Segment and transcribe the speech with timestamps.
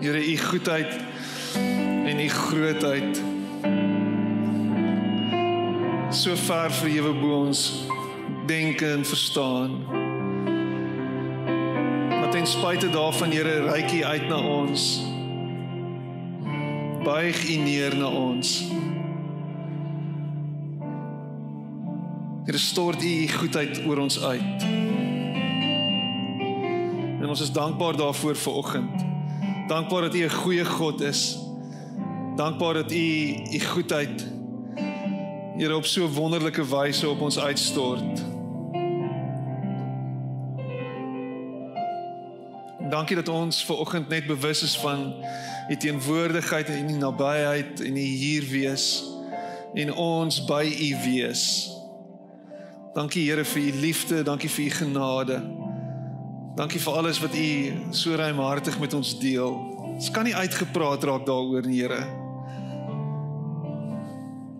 [0.00, 1.00] Here, u goedheid
[2.04, 3.22] en u grootheid
[6.10, 7.86] so ver verhewe bo ons
[8.46, 9.84] denke en verstaan.
[12.08, 15.02] Maar ten spyte daarvan, Here, reik u uit na ons.
[17.04, 18.64] Buig u neer na ons.
[22.44, 24.62] Here, stort u u goedheid oor ons uit.
[27.20, 29.15] En ons is dankbaar daarvoor vir oggend.
[29.66, 31.38] Dankbaar dat U 'n goeie God is.
[32.36, 34.26] Dankbaar dat U U goedheid
[35.56, 38.24] Here op so wonderlike wyse op ons uitstort.
[42.90, 45.14] Dankie dat ons ver oggend net bewus is van
[45.68, 49.04] U teenwoordigheid en U nabyheid en U hier wees
[49.74, 51.70] en ons by U wees.
[52.94, 55.65] Dankie Here vir U liefde, dankie vir U genade.
[56.56, 57.48] Dankie vir alles wat U
[57.92, 59.52] so ruimhartig met ons deel.
[59.92, 62.00] Ons kan nie uitgepraat raak daaroor nie, Here.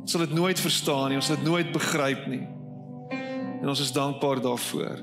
[0.02, 2.44] Ons sal dit nooit verstaan nie, ons sal dit nooit begryp nie.
[3.62, 5.00] En ons is dankbaar daarvoor.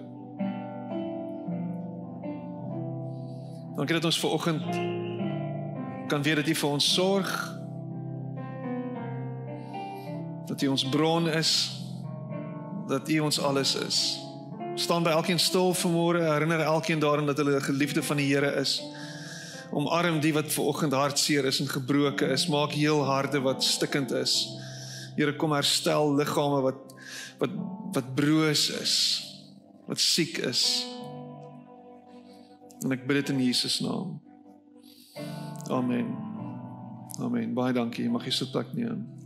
[3.74, 4.68] Dankie dat ons ver oggend
[6.14, 7.32] kan weet dat U vir ons sorg.
[10.46, 11.56] Dat U ons bron is.
[12.88, 14.04] Dat U ons alles is
[14.76, 18.56] staan by elkeen stil vanmôre, herinner elkeen daaraan dat hulle 'n geliefde van die Here
[18.60, 18.82] is.
[19.72, 24.12] Omarm die wat ver oggend hartseer is en gebroken is, maak heel harte wat stikkend
[24.12, 24.48] is.
[25.16, 26.94] Here kom herstel liggame wat
[27.40, 27.50] wat
[27.94, 29.24] wat broos is,
[29.86, 30.86] wat siek is.
[32.84, 34.22] En ek bid dit in Jesus naam.
[35.70, 36.10] Amen.
[37.20, 37.54] Amen.
[37.54, 38.10] Baie dankie.
[38.10, 39.23] Mag jy sit plek neem.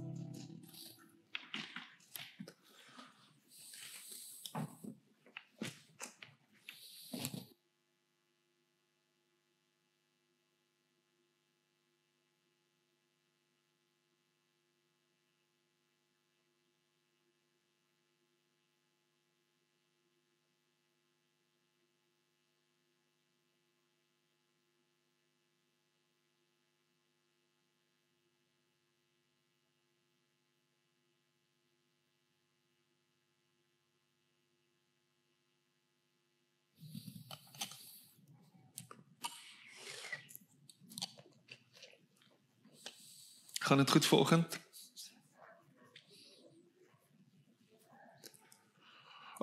[43.67, 44.59] Gaan dit goed vanoggend?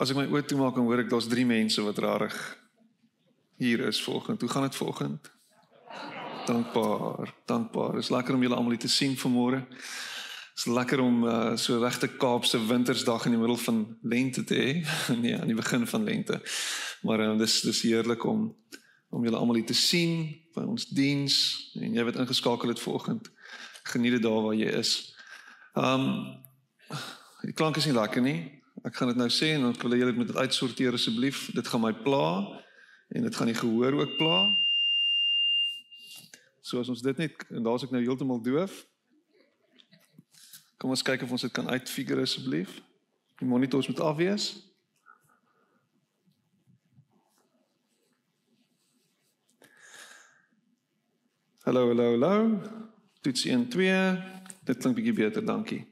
[0.01, 2.39] As ek my oë toemaak en hoor ek daar's 3 mense wat rarig
[3.61, 4.41] hier is vanoggend.
[4.41, 5.29] Hoe gaan dit vanoggend?
[6.49, 7.99] Dankbaar, dankbaar.
[8.01, 9.61] Is lekker om julle almal hier te sien vanmôre.
[10.57, 14.73] Is lekker om uh, so regte Kaapse wintersdag in die middel van lente te hê.
[15.21, 16.41] nee, aan die begin van lente.
[17.05, 18.49] Maar uh, dis dis heerlik om
[19.13, 21.37] om julle almal hier te sien by ons diens
[21.77, 23.29] en jy wat ingeskakel het vanoggend
[23.85, 25.15] geniet dit daar waar jy is.
[25.75, 26.07] Um
[27.45, 28.39] die klank is nie lekker nie.
[28.85, 31.47] Ek gaan dit nou sê en dan wil jy dit met uitsorteer asseblief.
[31.53, 32.27] Dit gaan my pla
[33.15, 34.39] en dit gaan die gehoor ook pla.
[36.65, 38.85] So as ons dit net en daar's ek nou heeltemal doof.
[40.81, 42.81] Kom ons kyk of ons dit kan uitfigure asseblief.
[43.41, 44.49] Die monitors moet af wees.
[51.65, 52.84] Hallo, hallo, hallo.
[53.25, 54.23] Toets 1 2.
[54.65, 55.87] Dit klink bietjie beter, dankie.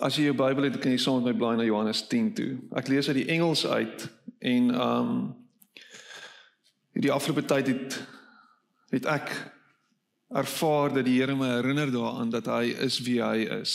[0.00, 2.46] As jy jou Bybel het, kan jy saam met my blaai na Johannes 10 toe.
[2.80, 4.06] Ek lees uit die Engels uit
[4.40, 5.10] en um
[6.96, 7.98] die afgelope tyd het
[8.94, 9.28] het ek
[10.32, 13.74] ervaar dat die Here my herinner daaraan dat hy is wie hy is.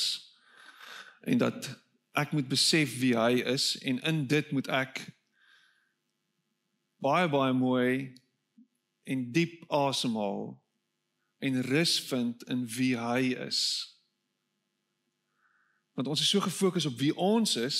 [1.29, 1.69] En dat
[2.17, 5.03] ek moet besef wie hy is en in dit moet ek
[7.05, 8.15] baie baie mooi
[9.05, 10.55] en diep asemhaal
[11.41, 13.61] en rus vind in wie hy is.
[15.97, 17.79] Want ons is so gefokus op wie ons is,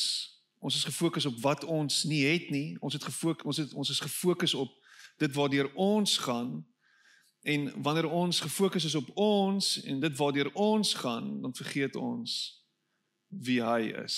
[0.57, 2.75] ons is gefokus op wat ons nie het nie.
[2.81, 4.74] Ons het gefokus ons het ons is gefokus op
[5.21, 6.51] dit waardeur ons gaan
[7.41, 12.36] en wanneer ons gefokus is op ons en dit waardeur ons gaan, dan vergeet ons
[13.27, 14.18] wie hy is.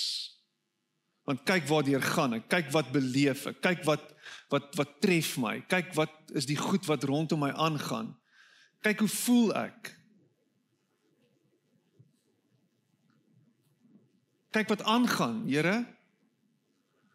[1.24, 4.10] Want kyk waardeur gaan ek, kyk wat beleef ek, kyk wat
[4.52, 8.14] wat wat tref my, kyk wat is die goed wat rondom my aangaan.
[8.84, 9.92] Kyk hoe voel ek.
[14.52, 15.82] Kyk wat aangaan, Here.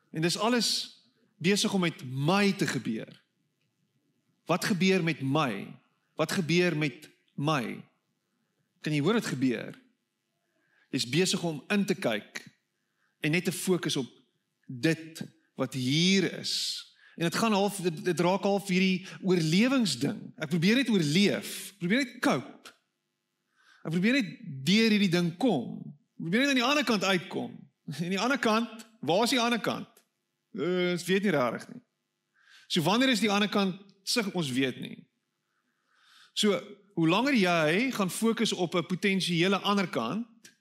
[0.09, 0.97] En dis alles
[1.37, 3.21] besig om met my te gebeur.
[4.49, 5.69] Wat gebeur met my?
[6.17, 7.05] Wat gebeur met
[7.37, 7.77] my?
[8.81, 9.77] Kan jy hoor dit gebeur?
[10.89, 12.41] Jy's besig om in te kyk
[13.21, 14.09] en net te fokus op
[14.65, 15.21] dit
[15.59, 16.88] wat hier is
[17.19, 20.19] En dit gaan half dit, dit raak half hierdie oorlewingsding.
[20.39, 21.49] Ek probeer net oorleef.
[21.75, 22.71] Probeer net cope.
[23.83, 24.29] Ek probeer net
[24.69, 25.81] deur hierdie ding kom.
[26.15, 27.57] Ek probeer net aan die ander kant uitkom.
[28.05, 29.89] En die ander kant, waar is die ander kant?
[30.53, 31.81] Uh, ons weet nie regtig nie.
[32.69, 34.99] So wanneer is die ander kant sig ons weet nie.
[36.37, 36.55] So
[36.95, 40.53] hoe langer jy gaan fokus op 'n potensiële ander kant,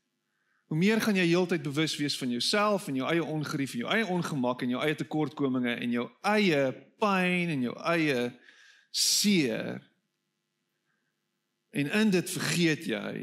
[0.69, 3.93] hoe meer gaan jy heeltyd bewus wees van jouself en jou eie ongerief en jou
[3.93, 6.61] eie ongemak en jou eie tekortkominge en jou eie
[7.01, 8.27] pyn en jou eie
[8.93, 9.81] seer.
[11.73, 13.15] En in dit vergeet jy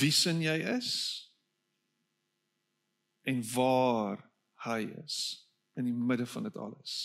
[0.00, 0.90] wie sin jy is
[3.28, 4.24] en waar
[4.64, 5.20] hy is
[5.76, 6.96] in die midde van dit alles.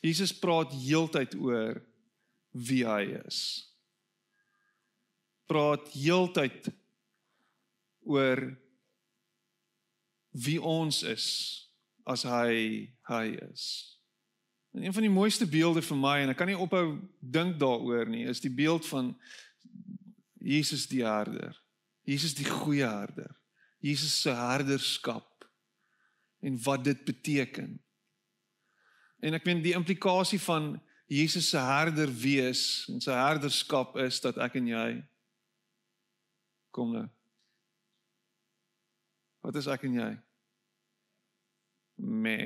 [0.00, 1.82] Jesus praat heeltyd oor
[2.56, 3.65] wie hy is.
[5.46, 6.70] Praat heeltyd
[8.06, 8.42] oor
[10.36, 11.26] wie ons is
[12.06, 13.64] as hy hy is.
[14.76, 18.10] En een van die mooiste beelde vir my en ek kan nie ophou dink daaroor
[18.10, 19.14] nie, is die beeld van
[20.42, 21.56] Jesus die herder.
[22.06, 23.32] Jesus die goeie herder.
[23.82, 25.46] Jesus se herderskap
[26.44, 27.78] en wat dit beteken.
[29.24, 30.74] En ek meen die implikasie van
[31.10, 34.88] Jesus se herder wees en sy herderskap is dat ek en jy
[36.76, 37.06] kom nou.
[39.46, 40.12] Wat is ek en jy?
[42.04, 42.36] Me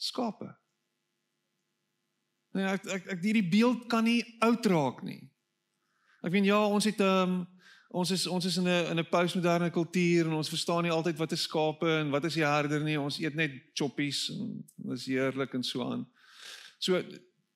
[0.00, 0.48] skape.
[2.56, 5.20] Nee, ek ek ek hierdie beeld kan nie oud raak nie.
[6.22, 7.40] Ek meen ja, ons het 'n um, ehm,
[7.92, 11.18] ons is ons is in 'n in 'n postmoderne kultuur en ons verstaan nie altyd
[11.18, 13.00] wat is skape en wat is die herder nie.
[13.00, 16.06] Ons eet net choppies en dis heerlik en so aan.
[16.78, 17.02] So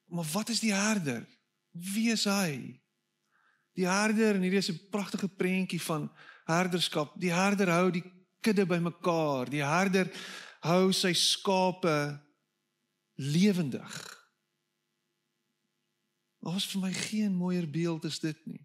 [0.09, 1.27] maar wat is die herder?
[1.73, 2.81] Wie is hy?
[3.77, 6.11] Die herder en hierdie is 'n pragtige prentjie van
[6.47, 7.15] herderskap.
[7.21, 8.05] Die herder hou die
[8.41, 9.51] kudde bymekaar.
[9.51, 10.11] Die herder
[10.61, 12.23] hou sy skape
[13.15, 13.95] lewendig.
[16.47, 18.63] Ons vir my geen mooier beeld is dit nie.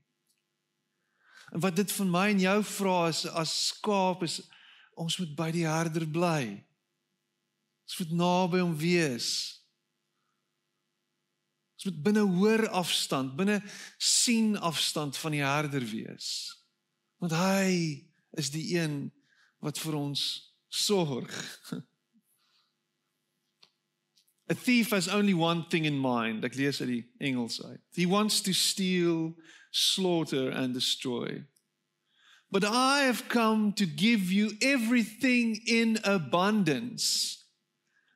[1.52, 4.40] En wat dit van my en jou vra is as skaap is
[4.96, 6.44] ons moet by die herder bly.
[7.88, 9.61] Ons moet naby hom wees.
[11.82, 13.56] Ons moet binne hoor afstand, binne
[13.98, 16.28] sien afstand van die herder wees.
[17.18, 17.72] Want hy
[18.38, 19.08] is die een
[19.66, 20.22] wat vir ons
[20.70, 21.34] sorg.
[24.52, 26.46] A thief has only one thing in mind.
[26.46, 27.82] Ek lees uit die Engels uit.
[27.98, 29.34] He wants to steal
[29.72, 31.42] slaughter and destroy.
[32.52, 37.41] But I have come to give you everything in abundance.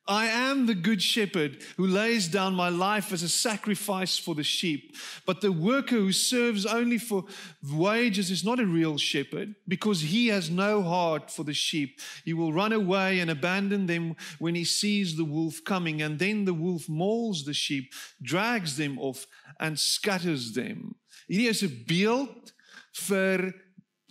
[0.08, 4.44] I am the good shepherd who lays down my life as a sacrifice for the
[4.44, 4.96] sheep.
[5.26, 7.26] But the worker who serves only for
[7.64, 12.00] wages is not a real shepherd because he has no heart for the sheep.
[12.24, 16.04] He will run away and abandon them when he sees the wolf coming.
[16.04, 17.92] And then the wolf mauls the sheep,
[18.22, 19.26] drags them off,
[19.60, 20.96] and scatters them.
[21.28, 22.54] Hierdie is 'n beeld
[22.94, 23.54] vir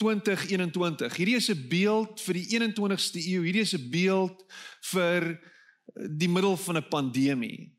[0.00, 0.96] 2021.
[1.14, 3.42] Hierdie is 'n beeld vir die 21ste eeu.
[3.42, 4.42] Hierdie is 'n beeld
[4.82, 5.38] vir
[5.94, 7.72] die middel van 'n pandemie.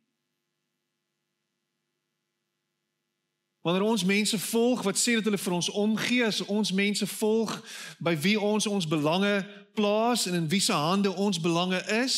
[3.62, 7.62] Wanneer ons mense volg wat sê dat hulle vir ons omgee, as ons mense volg
[7.98, 12.18] by wie ons ons belange plaas en in wie se hande ons belange is,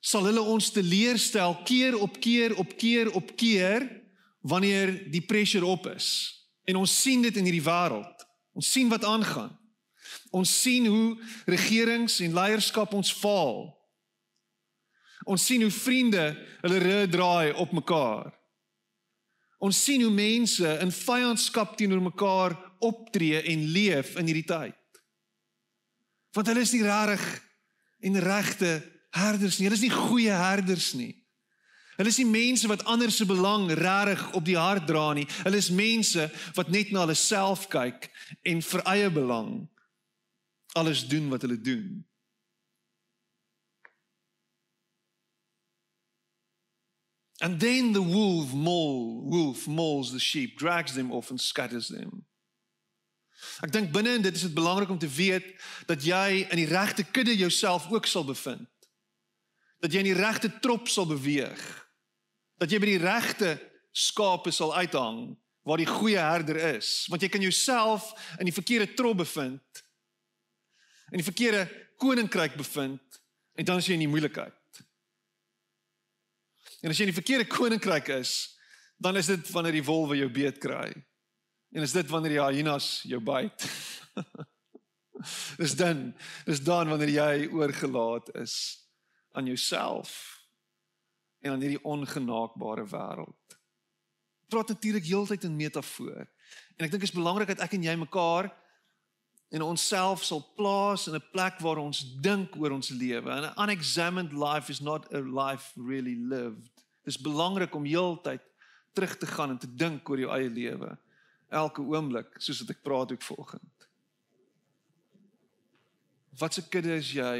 [0.00, 4.04] sal hulle ons teleurstel keer op keer op keer op keer
[4.40, 6.08] wanneer die pressure op is.
[6.64, 8.26] En ons sien dit in hierdie wêreld.
[8.52, 9.58] Ons sien wat aangaan.
[10.30, 11.16] Ons sien hoe
[11.46, 13.75] regerings en leierskap ons faal.
[15.26, 16.24] Ons sien hoe vriende
[16.62, 18.30] hulle rug draai op mekaar.
[19.58, 22.54] Ons sien hoe mense in vyandskap teenoor mekaar
[22.84, 25.00] optree en leef in hierdie tyd.
[26.36, 27.24] Want hulle is nie regtig
[28.06, 28.72] en regte
[29.16, 29.66] herders nie.
[29.66, 31.14] Hulle is nie goeie herders nie.
[31.96, 35.24] Hulle is nie mense wat ander se belang reg op die hart dra nie.
[35.46, 38.10] Hulle is mense wat net na hulle self kyk
[38.44, 39.64] en vir eie belang
[40.76, 42.05] alles doen wat hulle doen.
[47.40, 52.24] And then the wolf maul, wolf mauls the sheep, drags them off and scatters them.
[53.62, 55.44] Ek dink binne in dit is dit belangrik om te weet
[55.86, 58.68] dat jy in die regte kudde jouself ook sal bevind.
[59.84, 61.60] Dat jy in die regte trop sal beweeg
[62.60, 63.56] dat jy by die regte
[63.96, 65.34] skape sal uithang
[65.66, 69.82] waar die goeie herder is want jy kan jouself in die verkeerde trop bevind
[71.12, 71.66] in die verkeerde
[72.00, 73.20] koninkryk bevind
[73.56, 74.54] en dan is jy in die moeilikheid
[76.86, 78.54] en as jy in die verkeerde koninkryk is
[79.02, 80.86] dan is dit wanneer die wolwe jou beet kry
[81.74, 83.66] en is dit wanneer die hyenas jou byt
[85.56, 86.14] Dis dan,
[86.44, 88.84] dis dan wanneer jy oorgelaat is
[89.32, 90.12] aan jouself
[91.40, 93.56] en aan hierdie ongenaakbare wêreld.
[94.48, 96.26] Praat natuurlik heeltyd in metafoor.
[96.76, 98.50] En ek dink dit is belangrik dat ek en jy mekaar
[99.54, 103.30] en onsself sal plaas in 'n plek waar ons dink oor ons lewe.
[103.30, 106.75] An unexamined life is not a life really lived.
[107.06, 108.42] Dit is belangrik om heeltyd
[108.92, 110.96] terug te gaan en te dink oor jou eie lewe
[111.54, 113.88] elke oomblik soos wat ek praat ook vanoggend.
[116.38, 117.36] Wat se kudde is jy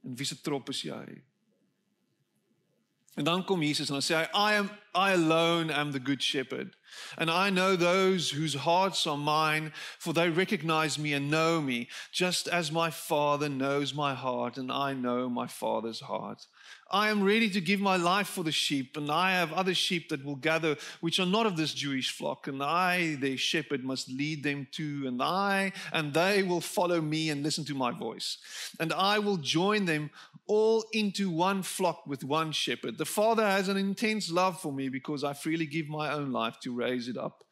[0.00, 1.04] en wie se trop is jy?
[3.20, 6.22] En dan kom Jesus en dan sê hy I am I alone am the good
[6.22, 6.76] shepherd
[7.18, 11.88] and I know those whose hearts are mine for they recognize me and know me
[12.12, 16.46] just as my father knows my heart and I know my father's heart.
[16.90, 20.08] I am ready to give my life for the sheep, and I have other sheep
[20.08, 24.08] that will gather, which are not of this Jewish flock, and I, their shepherd, must
[24.08, 28.38] lead them too, and I, and they will follow me and listen to my voice.
[28.80, 30.10] And I will join them
[30.46, 32.98] all into one flock with one shepherd.
[32.98, 36.58] The Father has an intense love for me because I freely give my own life
[36.62, 37.44] to raise it up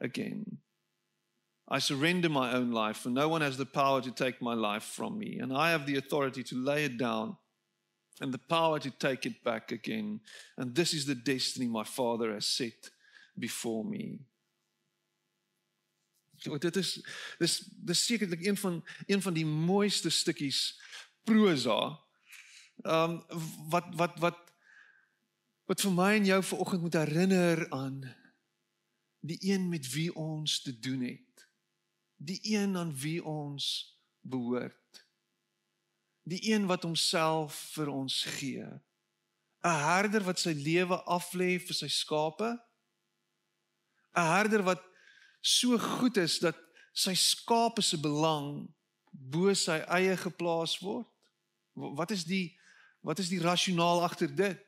[0.00, 0.58] again.
[1.68, 4.84] I surrender my own life, for no one has the power to take my life
[4.84, 7.36] from me, and I have the authority to lay it down
[8.20, 10.20] and the power to take it back again.
[10.56, 12.90] And this is the destiny my Father has set
[13.38, 14.20] before me.
[16.38, 17.00] So dit is
[17.40, 20.80] dis dis sekerlik een van een van die mooiste stukkies
[21.24, 21.96] prosa.
[22.84, 23.22] Ehm um,
[23.72, 24.42] wat wat wat
[25.66, 28.02] wat vir my en jou vanoggend moet herinner aan
[29.20, 31.48] die een met wie ons te doen het.
[32.16, 35.05] Die een aan wie ons behoort
[36.26, 38.66] die een wat homself vir ons gee.
[39.66, 42.50] 'n Herder wat sy lewe aflê vir sy skape.
[44.14, 44.82] 'n Herder wat
[45.40, 46.56] so goed is dat
[46.92, 48.66] sy skape se belang
[49.10, 51.06] bo sy eie geplaas word.
[51.74, 52.58] Wat is die
[53.06, 54.62] wat is die rasionaal agter dit?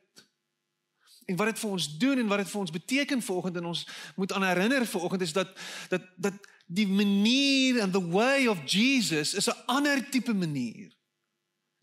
[1.27, 3.87] En wat dit vir ons doen en wat dit vir ons beteken vanoggend en ons
[4.15, 5.51] moet aan herinner vanoggend is dat
[5.89, 10.98] dat dat die manier and the way of Jesus is 'n ander tipe manier.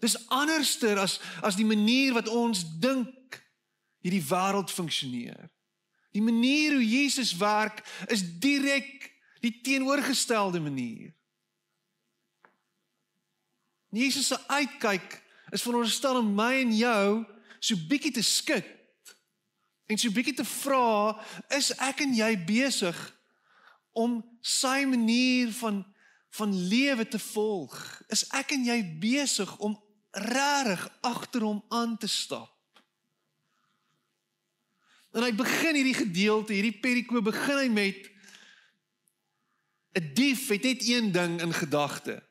[0.02, 3.40] Dis anderster as as die manier wat ons dink
[4.04, 5.48] hierdie wêreld funksioneer.
[6.12, 9.10] Die manier hoe Jesus werk is direk
[9.44, 11.12] die teenoorgestelde manier.
[13.96, 17.24] Jesus se uitkyk is veronderstel om my en jou
[17.60, 18.66] so bietjie te skud
[19.86, 21.14] en so bietjie te vra,
[21.54, 22.96] is ek en jy besig
[23.96, 25.84] om sy manier van
[26.36, 27.72] van lewe te volg?
[28.12, 29.72] Is ek en jy besig om
[30.16, 32.52] rarig agter hom aan te stap.
[35.16, 38.00] En hy begin hierdie gedeelte, hierdie perikoop begin hy met
[39.96, 42.22] 'n dief het net een ding in gedagte.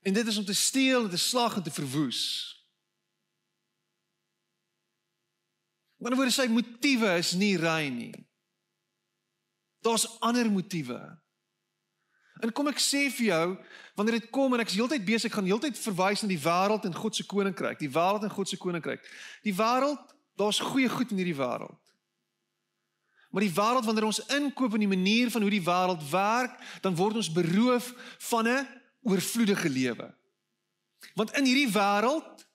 [0.00, 2.22] En dit is om te steel te slag en te verwoes.
[5.96, 8.28] Maar word sy motiewe is nie rein nie.
[9.84, 11.20] Daar's ander motiewe.
[12.40, 13.46] En kom ek sê vir jou,
[13.98, 16.96] wanneer dit kom en ek is heeltyd besig, gaan heeltyd verwys na die wêreld en
[16.96, 19.04] God se koninkryk, die wêreld en God se koninkryk.
[19.44, 21.78] Die wêreld, daar's goeie goed in hierdie wêreld.
[23.30, 26.96] Maar die wêreld wanneer ons inkoop in die manier van hoe die wêreld werk, dan
[26.98, 27.92] word ons beroof
[28.30, 28.66] van 'n
[29.02, 30.08] oorvloedige lewe.
[31.14, 32.46] Want in hierdie wêreld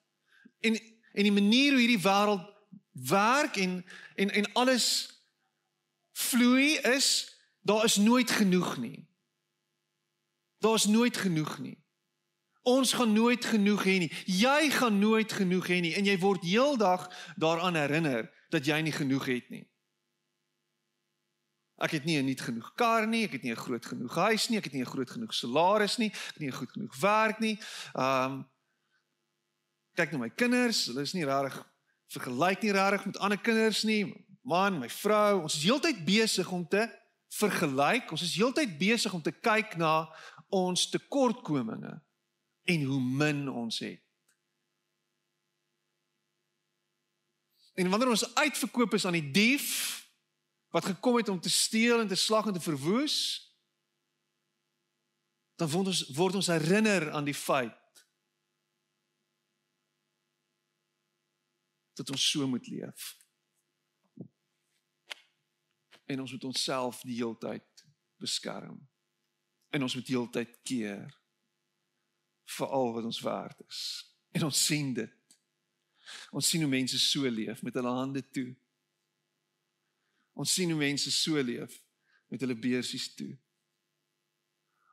[0.60, 0.78] en
[1.16, 2.44] en die manier hoe hierdie wêreld
[2.92, 5.10] werk en en en alles
[6.12, 9.05] vloei is, daar is nooit genoeg nie.
[10.66, 11.76] Daar's nooit genoeg nie.
[12.66, 14.12] Ons gaan nooit genoeg hê nie.
[14.26, 17.06] Jy gaan nooit genoeg hê nie en jy word heeldag
[17.38, 19.62] daaraan herinner dat jy nie genoeg het nie.
[21.76, 24.48] Ek het nie 'n nuut genoeg kar nie, ek het nie 'n groot genoeg huis
[24.48, 26.96] nie, ek het nie 'n groot genoeg salaris nie, ek het nie 'n goed genoeg
[27.00, 27.60] werk nie.
[27.94, 28.48] Um
[29.94, 31.64] kyk na my kinders, hulle is nie regtig
[32.08, 34.26] vergelyk nie regtig met ander kinders nie.
[34.42, 36.90] Man, my vrou, ons is heeltyd besig om te
[37.28, 38.10] vergelyk.
[38.10, 40.08] Ons is heeltyd besig om te kyk na
[40.48, 42.02] ons tekortkominge
[42.62, 44.02] en hoe min ons het.
[47.74, 49.68] En wanneer ons uitverkoop is aan die dief
[50.68, 53.16] wat gekom het om te steel en te slag en te verwoes,
[55.56, 58.04] dan word ons word ons herinner aan die feit
[61.96, 63.14] dat ons so moet leef.
[66.04, 67.86] En ons moet onsself die heeltyd
[68.20, 68.80] beskerm
[69.76, 71.06] en ons moet heeltyd keer
[72.56, 73.80] vir al wat ons werd is.
[74.36, 75.36] En ons sien dit.
[76.30, 78.48] Ons sien hoe mense so leef met hulle hande toe.
[80.36, 81.80] Ons sien hoe mense so leef
[82.32, 83.32] met hulle beursies toe.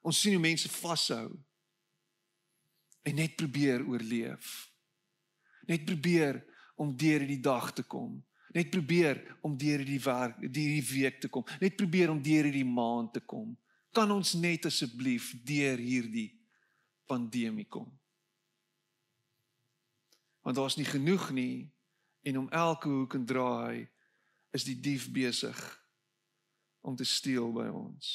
[0.04, 1.30] Ons sien hoe mense vashou
[3.04, 4.54] en net probeer oorleef.
[5.68, 6.42] Net probeer
[6.80, 8.18] om deur hierdie dag te kom.
[8.54, 11.46] Net probeer om deur hierdie werk, hierdie week te kom.
[11.62, 13.54] Net probeer om deur hierdie maand te kom.
[13.94, 16.32] Kan ons net asseblief deur hierdie
[17.06, 17.92] pandemie kom?
[20.42, 21.70] Want daar's nie genoeg nie
[22.26, 23.86] en om elke hoek en draai
[24.54, 25.60] is die dief besig
[26.82, 28.10] om te steel by ons.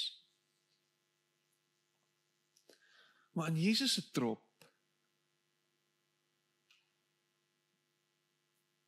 [3.38, 4.44] Maar in Jesus se trop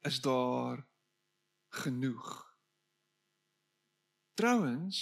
[0.01, 0.87] is daar
[1.69, 2.57] genoeg.
[4.35, 4.99] Trouwens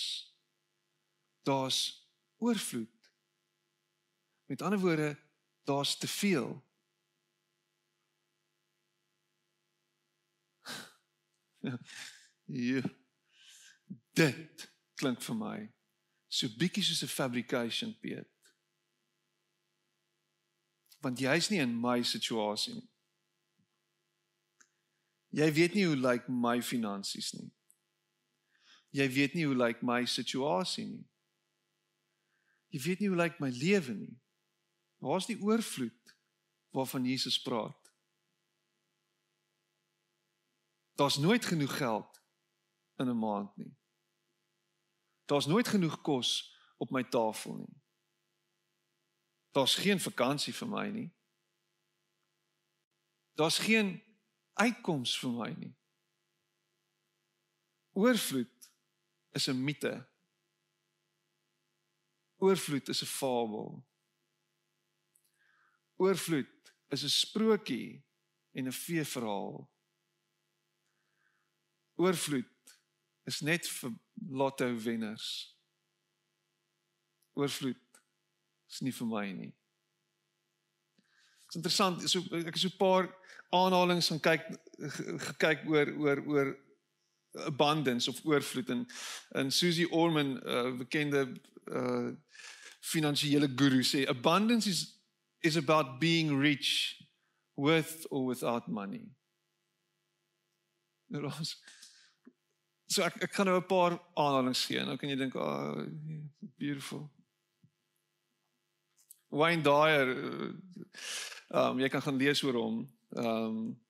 [1.49, 1.81] daar's
[2.37, 3.11] oorvloed.
[4.47, 5.19] Met ander woorde,
[5.65, 6.67] daar's te veel.
[12.51, 12.81] Ja.
[14.17, 15.57] Dit klink vir my
[16.29, 18.31] so bietjie soos 'n fabrication Piet.
[21.01, 22.89] Want jy's nie in my situasie nie.
[25.31, 27.53] Jy weet nie hoe lyk like my finansies nie.
[28.91, 31.08] Jy weet nie hoe lyk like my situasie nie.
[32.69, 34.15] Jy weet nie hoe lyk my lewe nie.
[35.05, 36.15] Waar's die oorvloed
[36.75, 37.93] waarvan Jesus praat?
[40.99, 42.23] Daar's nooit genoeg geld
[42.99, 43.77] in 'n maand nie.
[45.25, 47.83] Daar's nooit genoeg kos op my tafel nie.
[49.51, 51.09] Daar's geen vakansie vir my nie.
[53.35, 54.03] Daar's geen
[54.53, 55.75] uitkoms vir my nie.
[57.93, 58.71] Oorvloed
[59.31, 60.09] is 'n mite.
[62.39, 63.85] Oorvloed is 'n fabel.
[65.99, 68.03] Oorvloed is 'n sprokie
[68.53, 69.69] en 'n feeverhaal
[71.99, 72.75] oorvloed
[73.29, 73.95] is net vir
[74.31, 75.29] lotto wenners.
[77.39, 78.01] Oorvloed
[78.71, 79.53] is nie vir my nie.
[81.49, 83.11] Dit is interessant, so ek het so 'n paar
[83.51, 84.45] aanhalings gaan kyk
[85.29, 86.49] gekyk oor oor oor
[87.33, 88.87] abundance of oorvloed en
[89.29, 91.33] en Susie Orman, 'n uh, bekende
[91.67, 92.11] uh
[92.81, 95.01] finansiële guru sê abundance is
[95.41, 96.97] is about being rich
[97.55, 99.09] with or without money.
[101.07, 101.59] Nou ons
[102.89, 104.81] So ek ek gaan nou 'n paar aanhalings gee.
[104.81, 105.87] Nou kan jy dink, "Ah, oh,
[106.57, 107.11] beautiful."
[109.29, 110.61] Wayne Dyer, ehm
[111.49, 112.89] um, jy kan gaan lees oor hom.
[113.13, 113.81] Ehm um,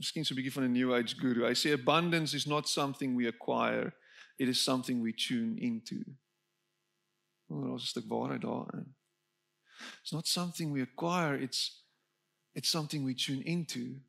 [0.00, 1.44] miskien so 'n bietjie van 'n new age guru.
[1.44, 3.92] Hy sê abundance is not something we acquire,
[4.38, 6.04] it is something we tune into.
[7.48, 8.94] Oh, daar's 'n stuk waarheid daarin.
[10.00, 11.84] It's not something we acquire, it's
[12.52, 14.00] it's something we tune into.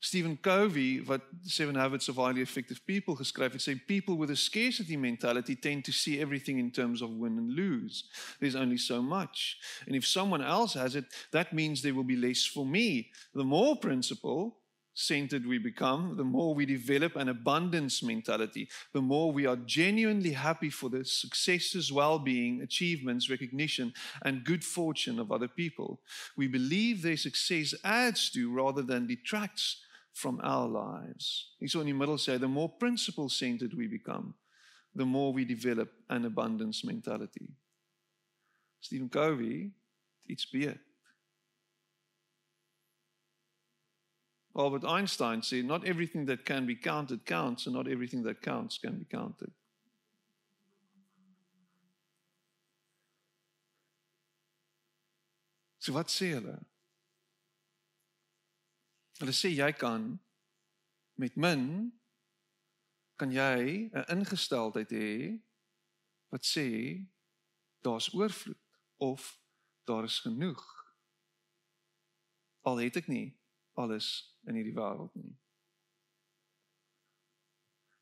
[0.00, 4.36] Stephen Covey wat Seven Habits of Highly Effective People geskryf het, sê people with a
[4.36, 8.04] scarcity mentality tend to see everything in terms of win and lose.
[8.38, 9.58] There's only so much.
[9.86, 13.10] And if someone else has it, that means there will be less for me.
[13.34, 14.60] The more principle
[14.98, 20.32] centered we become, the more we develop an abundance mentality, the more we are genuinely
[20.32, 26.00] happy for the successes, well being, achievements, recognition, and good fortune of other people.
[26.36, 29.76] We believe their success adds to rather than detracts
[30.12, 31.50] from our lives.
[31.62, 34.34] Hierso in die middel sê the more principle centered we become,
[34.96, 37.48] the more we develop an abundance mentality.
[38.80, 39.70] Stephen Covey,
[40.28, 40.78] iets beet.
[44.56, 48.78] Albert Einstein said, Not everything that can be counted counts, and not everything that counts
[48.78, 49.52] can be counted.
[55.78, 56.58] So wat sê hulle?
[59.20, 60.18] Hulle sê jy kan
[61.16, 61.92] met min
[63.18, 65.40] kan jy 'n ingesteldheid hê
[66.30, 66.66] wat sê
[67.82, 68.60] daar's oorvloed
[68.98, 69.40] of
[69.84, 70.62] daar is genoeg.
[72.62, 73.32] Al het ek nie
[73.74, 75.34] alles in hierdie wêreld nie.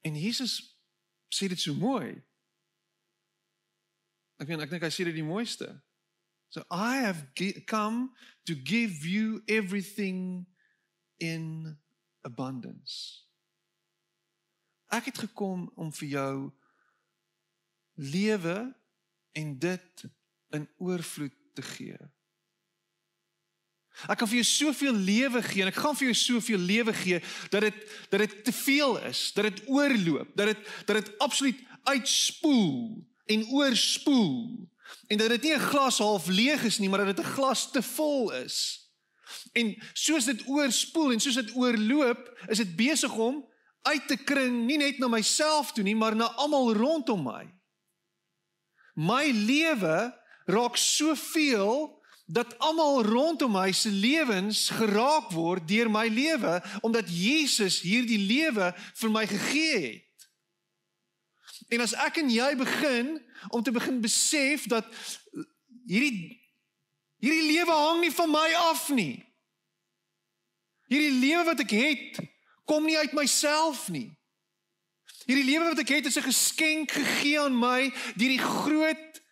[0.07, 0.61] En Jesus
[1.35, 2.15] sê dit so mooi.
[4.39, 5.69] Ek weet ek dink hy sê dit die mooiste.
[6.55, 7.27] So I have
[7.67, 8.15] come
[8.47, 10.47] to give you everything
[11.19, 11.77] in
[12.23, 13.27] abundance.
[14.95, 16.35] Ek het gekom om vir jou
[17.99, 18.59] lewe
[19.37, 20.05] en dit
[20.55, 21.99] in oorvloed te gee.
[24.05, 27.21] Ek kan vir jou soveel lewe gee en ek gaan vir jou soveel lewe gee
[27.53, 27.79] dat dit
[28.13, 33.47] dat dit te veel is, dat dit oorloop, dat dit dat dit absoluut uitspoel en
[33.57, 34.69] oorspoel
[35.09, 37.71] en dat dit nie 'n glas half leeg is nie, maar dat dit 'n glas
[37.71, 38.85] te vol is.
[39.53, 43.45] En soos dit oorspoel en soos dit oorloop, is dit besig om
[43.83, 47.55] uit te kring nie net na myself toe nie, maar na almal rondom my.
[48.95, 51.96] My lewe raak soveel
[52.27, 58.73] dat almal rondom my se lewens geraak word deur my lewe omdat Jesus hierdie lewe
[58.75, 60.29] vir my gegee het.
[61.69, 63.15] En as ek en jy begin
[63.49, 64.87] om te begin besef dat
[65.87, 66.35] hierdie
[67.23, 69.23] hierdie lewe hang nie van my af nie.
[70.91, 72.19] Hierdie lewe wat ek het,
[72.69, 74.11] kom nie uit myself nie.
[75.27, 79.23] Hierdie lewe wat ek het is 'n geskenk gegee aan my deur die groot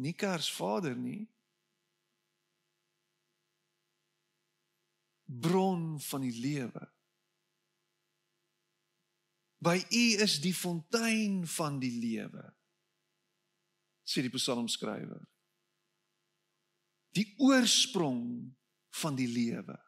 [0.00, 1.24] nie kers vader nie.
[5.24, 6.88] Bron van die lewe.
[9.64, 12.50] By u is die fontein van die lewe
[14.04, 15.22] sê die psalmskrywer.
[17.16, 18.52] Die oorsprong
[19.00, 19.78] van die lewe.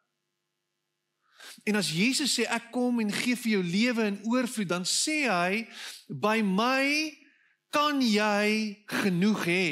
[1.67, 5.27] En as Jesus sê ek kom en gee vir jou lewe in oorvloed dan sê
[5.29, 5.63] hy
[6.09, 6.87] by my
[7.69, 9.67] kan jy genoeg hê.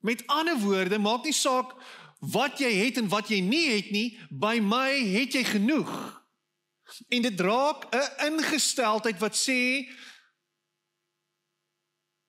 [0.00, 1.74] Met ander woorde, maak nie saak
[2.20, 5.92] wat jy het en wat jy nie het nie, by my het jy genoeg.
[7.08, 9.88] En dit draak 'n ingesteldheid wat sê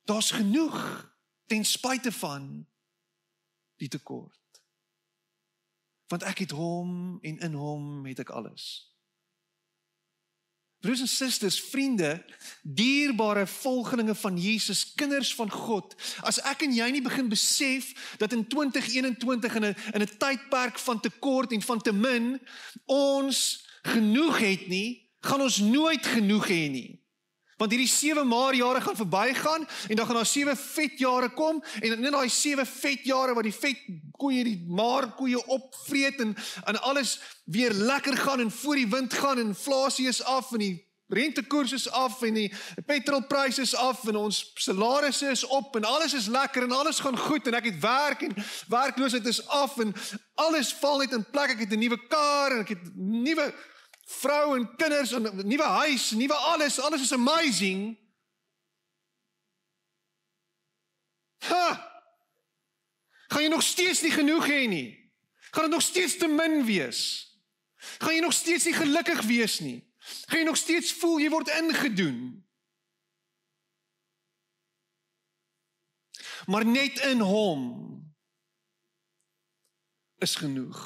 [0.05, 1.09] daar's genoeg
[1.45, 2.67] ten spyte van
[3.75, 4.61] die tekort.
[6.07, 8.90] Want ek het hom en in hom het ek alles.
[10.81, 12.25] Broers en susters, vriende,
[12.61, 15.93] dierbare volgelinge van Jesus, kinders van God,
[16.25, 20.79] as ek en jy nie begin besef dat in 2021 in 'n in 'n tydperk
[20.79, 22.41] van tekort en van te min
[22.85, 27.00] ons genoeg het nie, gaan ons nooit genoeg hê nie.
[27.61, 31.63] Want hierdie 7 maar jare gaan verbygaan en dan gaan daar 7 vet jare kom
[31.79, 33.83] en in daai 7 vet jare wat die vet
[34.17, 39.13] koeie die maar koeie opvreet en en alles weer lekker gaan en voor die wind
[39.13, 42.53] gaan en inflasie is af en die rentekoers is af en die
[42.85, 47.17] petrolpryse is af en ons salarisse is op en alles is lekker en alles gaan
[47.17, 48.35] goed en ek het werk en
[48.71, 49.93] werkloosheid is af en
[50.41, 51.53] alles val net in plek.
[51.53, 53.53] Ek het 'n nuwe kar en ek het nuwe
[54.19, 57.97] vrou en kinders en 'n nuwe huis, nuwe alles, alles is amazing.
[61.37, 61.89] Ha!
[63.27, 65.11] Gaan jy nog steeds nie genoeg hê nie?
[65.51, 67.01] Gaan dit nog steeds te min wees?
[67.99, 69.79] Gaan jy nog steeds nie gelukkig wees nie?
[70.27, 72.19] Gaan jy nog steeds voel jy word ingedoen?
[76.45, 77.61] Maar net in hom
[80.17, 80.79] is genoeg.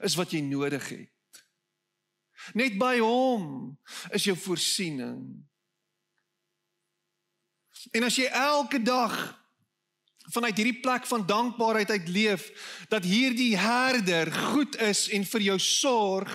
[0.00, 1.17] Is wat jy nodig het.
[2.54, 3.76] Net by hom
[4.16, 5.44] is jou voorsiening.
[7.92, 9.14] En as jy elke dag
[10.28, 12.48] vanuit hierdie plek van dankbaarheid uit leef
[12.88, 16.34] dat hierdie herder goed is en vir jou sorg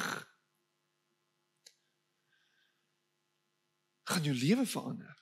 [4.03, 5.13] gaan jou lewe verander.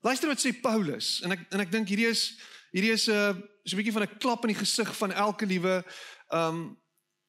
[0.00, 2.24] Luister wat sê Paulus en ek en ek dink hierdie is
[2.72, 3.32] hierdie is 'n uh,
[3.64, 5.84] so 'n bietjie van 'n klap in die gesig van elke liewe
[6.32, 6.78] um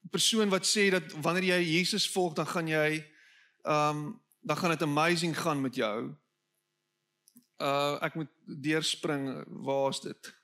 [0.10, 2.89] persoon wat sê dat wanneer jy Jesus volg dan gaan jy
[3.63, 6.15] ehm um, dan gaan dit amazing gaan met jou.
[7.58, 9.43] Uh ek moet deurspring.
[9.48, 10.38] Waar is dit?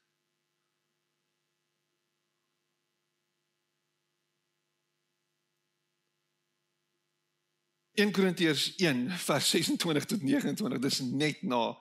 [7.94, 11.78] In Korintiërs 1 vers 26 tot 29 dis net na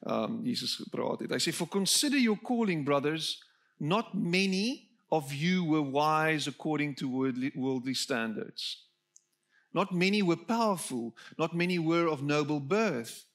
[0.00, 1.30] um Jesus gepraat het.
[1.30, 3.36] Hy sê for consider your calling brothers
[3.76, 8.86] not many of you were wise according to worldly, standards.
[9.74, 13.26] Not many were powerful, not many were of noble birth.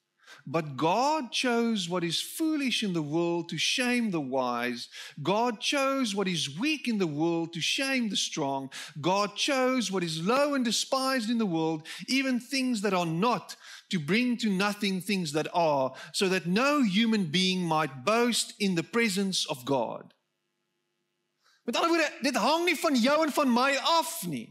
[0.45, 4.89] But God chose what is foolish in the world to shame the wise.
[5.23, 8.69] God chose what is weak in the world to shame the strong.
[8.99, 13.55] God chose what is low and despised in the world, even things that are not,
[13.89, 18.75] to bring to nothing things that are, so that no human being might boast in
[18.75, 20.13] the presence of God.
[21.67, 24.45] Met ander woorde, dit hang nie van jou en van my af nie.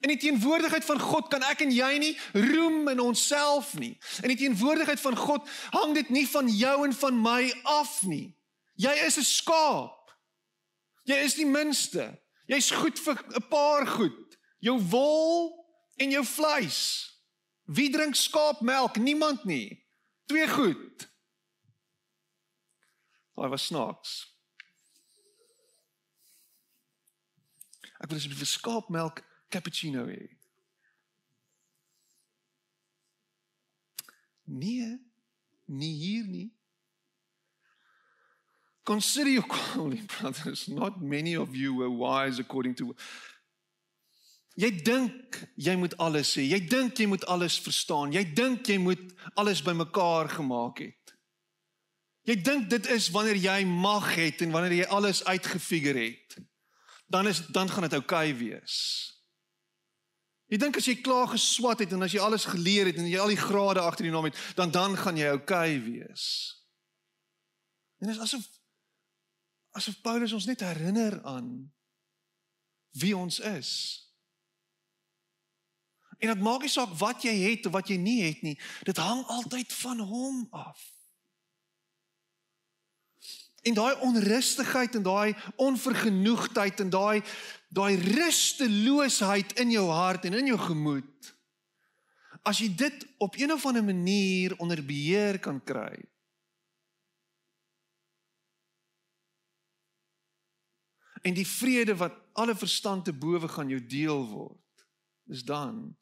[0.00, 3.98] In die teenwoordigheid van God kan ek en jy nie roem in onsself nie.
[4.24, 8.32] In die teenwoordigheid van God hang dit nie van jou en van my af nie.
[8.80, 10.16] Jy is 'n skaap.
[11.04, 12.08] Jy is die minste.
[12.48, 14.38] Jy's goed vir 'n paar goed.
[14.60, 15.52] Jou wol
[15.96, 17.10] en jou vleis.
[17.64, 18.96] Wie drink skaapmelk?
[18.96, 19.86] Niemand nie.
[20.26, 21.08] Twee goed.
[23.34, 24.29] Daai was snaaks.
[28.00, 30.36] Ek wil asseblief 'n skaapmelk cappuccino hê.
[34.44, 34.98] Nee,
[35.66, 36.50] nie hier nie.
[38.82, 40.66] Consider your calling, brothers.
[40.66, 42.94] Not many of you were wise according to
[44.60, 46.42] Jy dink jy moet alles sê.
[46.44, 48.12] Jy dink jy moet alles verstaan.
[48.12, 49.02] Jy dink jy moet
[49.38, 51.14] alles bymekaar gemaak het.
[52.28, 56.36] Jy dink dit is wanneer jy mag het en wanneer jy alles uitgefigure het.
[57.10, 58.76] Dan is dan gaan dit oukei okay wees.
[60.50, 63.18] Jy dink as jy klaar geswat het en as jy alles geleer het en jy
[63.22, 66.24] al die grade agter die naam het, dan dan gaan jy oukei okay wees.
[67.98, 68.46] En dit is asof
[69.78, 71.50] asof Paulus ons net herinner aan
[72.98, 73.70] wie ons is.
[76.18, 78.56] En dit maak nie saak wat jy het of wat jy nie het nie.
[78.84, 80.82] Dit hang altyd van hom af.
[83.60, 87.22] En daai onrustigheid en daai onvergenoegdheid en daai
[87.68, 91.34] daai rusteloosheid in jou hart en in jou gemoed.
[92.42, 96.00] As jy dit op een of ander manier onder beheer kan kry.
[101.22, 104.86] En die vrede wat alle verstand te bowe gaan jou deel word.
[105.28, 105.96] Is dan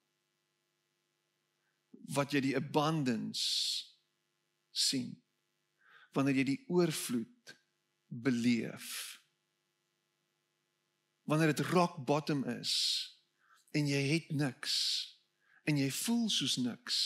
[2.14, 3.84] wat jy die abundance
[4.70, 5.18] sien
[6.18, 7.54] wanneer jy die oorvloed
[8.10, 9.20] beleef.
[11.30, 12.74] Wanneer dit rock bottom is
[13.76, 14.74] en jy het niks
[15.68, 16.98] en jy voel soos niks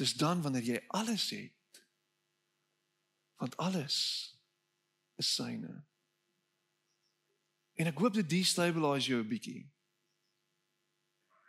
[0.00, 1.80] dis dan wanneer jy alles het
[3.42, 3.96] want alles
[5.18, 5.72] is syne.
[7.74, 9.62] En ek hoop dit destabilise jou 'n bietjie.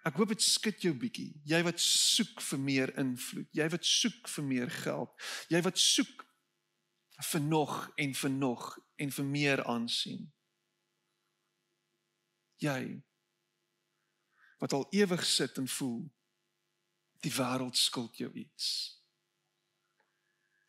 [0.03, 1.31] Ek hoop dit skud jou bietjie.
[1.47, 5.11] Jy wat soek vir meer invloed, jy wat soek vir meer geld,
[5.49, 6.22] jy wat soek
[7.21, 10.31] vir nog en vir nog en vir meer aansien.
[12.57, 13.03] Jy
[14.59, 16.05] wat al ewig sit en voel
[17.23, 18.67] die wêreld skuld jou iets.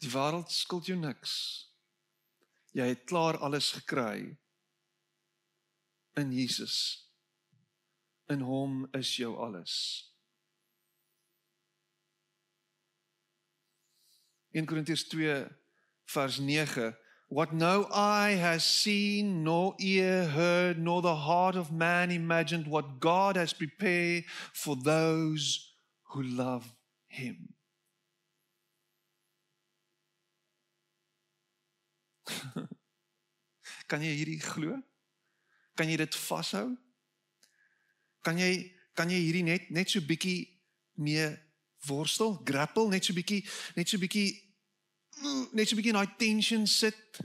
[0.02, 1.34] Die wêreld skuld jou niks.
[2.74, 4.34] Jy het klaar alles gekry
[6.18, 7.04] in Jesus
[8.26, 9.74] in hom is jou alles.
[14.54, 15.34] 1 Korintiërs 2
[16.06, 16.94] vers 9
[17.28, 23.00] What no eye has seen nor ear heard nor the heart of man imagined what
[23.00, 25.72] God has prepared for those
[26.10, 26.72] who love
[27.08, 27.54] him.
[33.90, 34.78] kan jy hierdie glo?
[35.74, 36.76] Kan jy dit vashou?
[38.24, 40.46] Kan jy kan jy hierdie net net so bietjie
[41.02, 41.26] mee
[41.88, 43.42] worstel, grapple, net so bietjie
[43.74, 44.43] net so bietjie
[45.52, 47.20] net so bietjie in daai tension sit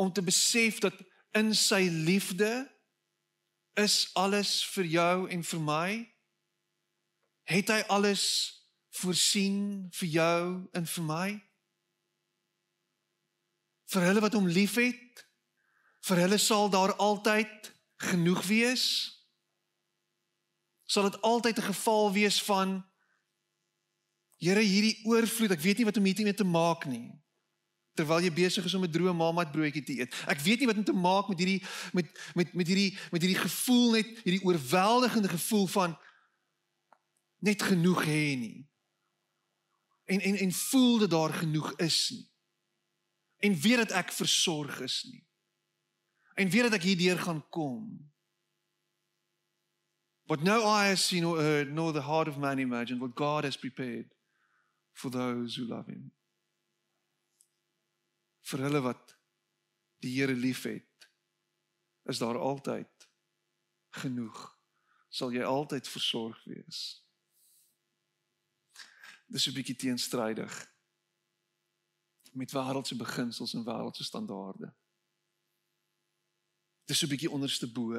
[0.00, 0.96] om te besef dat
[1.36, 2.50] in sy liefde
[3.80, 5.90] is alles vir jou en vir my
[7.50, 8.24] het hy alles
[9.00, 10.42] voorsien vir jou
[10.76, 11.28] en vir my
[13.90, 15.26] vir hulle wat hom liefhet
[16.06, 18.84] vir hulle sal daar altyd genoeg wees?
[20.84, 22.89] Sal dit altyd 'n geval wees van
[24.40, 27.10] Here hierdie oorvloed, ek weet nie wat om hiermee te maak nie.
[27.98, 30.14] Terwyl jy besig is om 'n droë mamat broodjie te eet.
[30.26, 33.42] Ek weet nie wat om te maak met hierdie met met met hierdie met hierdie
[33.42, 35.98] gevoel net hierdie oorweldigende gevoel van
[37.40, 38.68] net genoeg hê nie.
[40.06, 42.26] En en en voel dat daar genoeg is nie.
[43.38, 45.24] En weet dat ek versorg is nie
[46.40, 47.84] en weet dat ek hierdeur gaan kom.
[50.26, 53.44] But no eye has seen or heard nor the heart of man imagined what God
[53.44, 54.06] has prepared
[55.00, 56.10] for those who love him.
[58.50, 59.16] Vir hulle wat
[60.04, 61.08] die Here liefhet,
[62.04, 63.08] is daar altyd
[64.02, 64.40] genoeg.
[65.08, 66.80] Sal jy altyd versorg wees.
[69.30, 70.54] Dis 'n bietjie teenstrydig
[72.32, 74.74] met wêreldse beginsels en wêreldse standaarde.
[76.84, 77.94] Dis 'n bietjie onderste bo.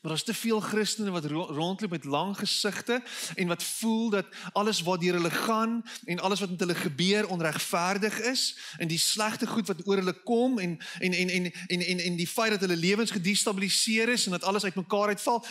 [0.00, 3.02] Maar daar's te veel Christene wat rondloop met lang gesigte
[3.34, 8.20] en wat voel dat alles deur hulle gaan en alles wat met hulle gebeur onregverdig
[8.20, 11.98] is en die slegte goed wat oor hulle kom en en en en en en,
[11.98, 15.44] en die feit dat hulle lewens gedestabiliseer is en dat alles uitmekaar uitval.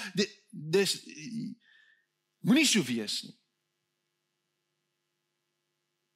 [0.50, 1.04] Dis
[2.39, 3.36] moenie so wees nie.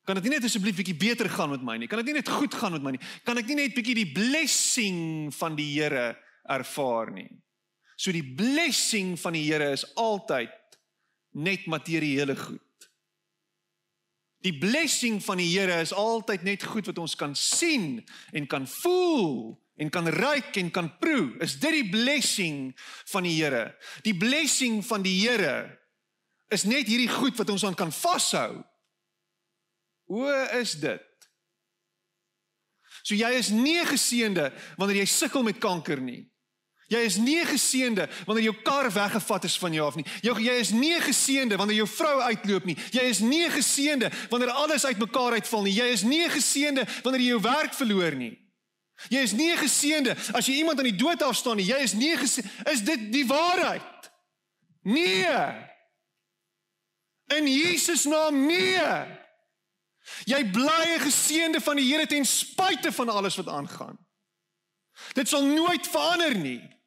[0.04, 1.88] Kan dit nie net asseblief bietjie beter gaan met my nie?
[1.88, 3.02] Kan dit nie net goed gaan met my nie?
[3.24, 6.18] Kan ek nie net bietjie die blessing van die Here
[6.50, 7.30] ervaar nie?
[8.00, 10.56] So die blessing van die Here is altyd
[11.36, 12.88] net materiële goed.
[14.40, 18.00] Die blessing van die Here is altyd net goed wat ons kan sien
[18.32, 21.34] en kan voel en kan ruik en kan proe.
[21.44, 22.72] Is dit die blessing
[23.12, 23.76] van die Here?
[24.08, 25.68] Die blessing van die Here
[26.56, 28.64] is net hierdie goed wat ons aan kan vashou.
[30.08, 31.04] Hoe is dit?
[33.04, 36.24] So jy is nie geseënde wanneer jy sukkel met kanker nie.
[36.89, 40.06] Jy is nie geseënde wanneer jou kar weggevat is van jou af nie.
[40.25, 42.78] Jy jy is nie geseënde wanneer jou vrou uitloop nie.
[42.95, 45.75] Jy is nie geseënde wanneer alles uitmekaar uitval nie.
[45.78, 48.34] Jy is nie geseënde wanneer jy jou werk verloor nie.
[49.13, 51.69] Jy is nie geseënde as jy iemand aan die dood afstaan nie.
[51.69, 54.10] Jy is nie is dit die waarheid?
[54.89, 55.38] Nee.
[57.38, 58.89] In Jesus naam nee.
[60.25, 63.97] Jy bly 'n geseënde van die Here ten spyte van alles wat aangaan.
[65.13, 66.79] Dit sal nooit verander nie.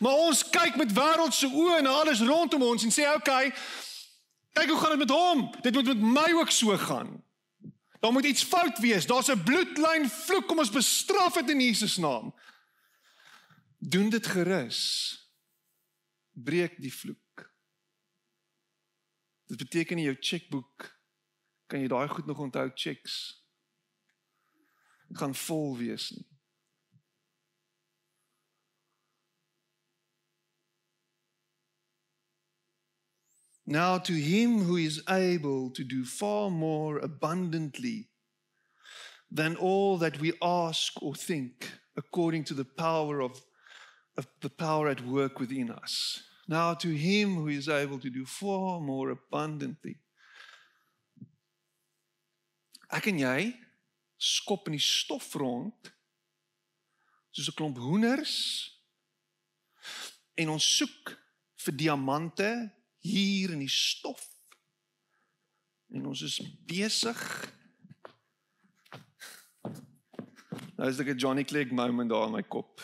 [0.00, 3.54] Maar ons kyk met wêreldse oë na alles rondom ons en sê, "Oké, okay,
[4.52, 5.54] kyk hoe gaan dit met hom?
[5.60, 7.22] Dit moet met my ook so gaan."
[8.00, 9.06] Daar moet iets fout wees.
[9.06, 12.34] Daar's 'n bloedlyn vloek kom ons bestraf dit in Jesus naam.
[13.78, 14.80] Doen dit gerus.
[16.32, 17.52] Breek die vloek.
[19.46, 20.98] Dit beteken in jou chequeboek
[21.66, 23.44] kan jy daai goed nog onthou checks
[25.12, 26.33] gaan vol wees nie.
[33.66, 38.08] Now to him who is able to do far more abundantly
[39.30, 43.40] than all that we ask or think according to the power of,
[44.18, 46.22] of the power at work within us.
[46.46, 49.96] Now to him who is able to do far more abundantly.
[52.92, 53.54] Ek en jy
[54.20, 55.90] skop in die stof rond
[57.34, 58.36] soos 'n klomp hoenders
[60.38, 61.16] en ons soek
[61.64, 62.50] vir diamante
[63.04, 64.22] hier in die stof.
[65.92, 67.20] En ons is besig.
[70.76, 72.80] Nou is dit 'n Johnny Clegg moment daar in my kop.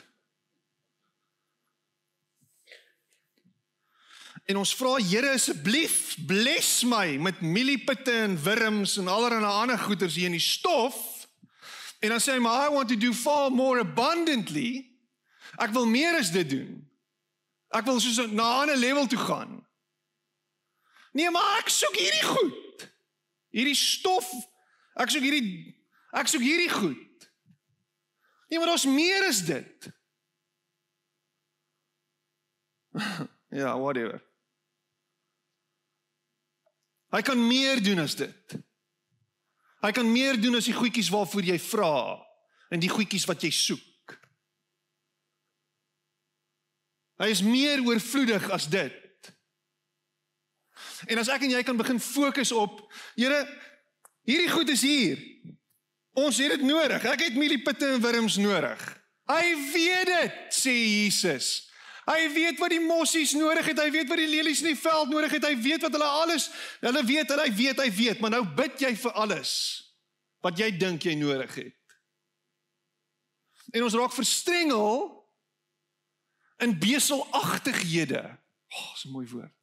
[4.45, 10.15] En ons vra Here asseblief bless my met mieliepitte en wurms en allerlei ander goeders
[10.15, 11.29] hier in die stof.
[12.01, 14.91] En dan sê hy maar I want to do far more abundantly.
[15.57, 16.89] Ek wil meer as dit doen.
[17.71, 19.70] Ek wil soos na 'n ander level toe gaan.
[21.11, 22.87] Nee, maar ek soek hierdie goed.
[23.51, 24.29] Hierdie stof.
[25.01, 25.77] Ek soek hierdie
[26.16, 27.29] ek soek hierdie goed.
[28.51, 29.90] Nee, maar daar's meer as dit.
[33.61, 34.18] ja, whatever.
[37.11, 38.57] Hy kan meer doen as dit.
[39.81, 41.94] Hy kan meer doen as die goedjies waarvoor jy vra
[42.70, 43.87] en die goedjies wat jy soek.
[47.20, 48.94] Hy is meer oorvloedig as dit.
[51.07, 53.41] En as ek en jy kan begin fokus op, Here,
[54.29, 55.21] hierdie goed is hier.
[56.19, 57.05] Ons het dit nodig.
[57.05, 58.81] Ek het mieliepitte en wurms nodig.
[59.31, 61.71] Hy weet dit, sê Jesus.
[62.09, 63.79] Hy weet wat die mossies nodig het.
[63.79, 65.47] Hy weet wat die lelies in die veld nodig het.
[65.47, 66.49] Hy weet wat hulle alles,
[66.83, 69.53] hulle weet, hulle weet, hy weet, maar nou bid jy vir alles
[70.45, 71.97] wat jy dink jy nodig het.
[73.77, 75.05] En ons raak verstrengel
[76.65, 78.23] in beselagtighede.
[78.71, 79.60] O, oh, so 'n mooi woord.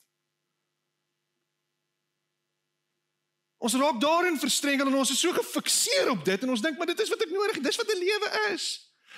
[3.57, 6.89] Ons raak daarin verstrengel en ons is so gefikseer op dit en ons dink maar
[6.89, 8.65] dit is wat ek nodig het, dis wat 'n lewe is.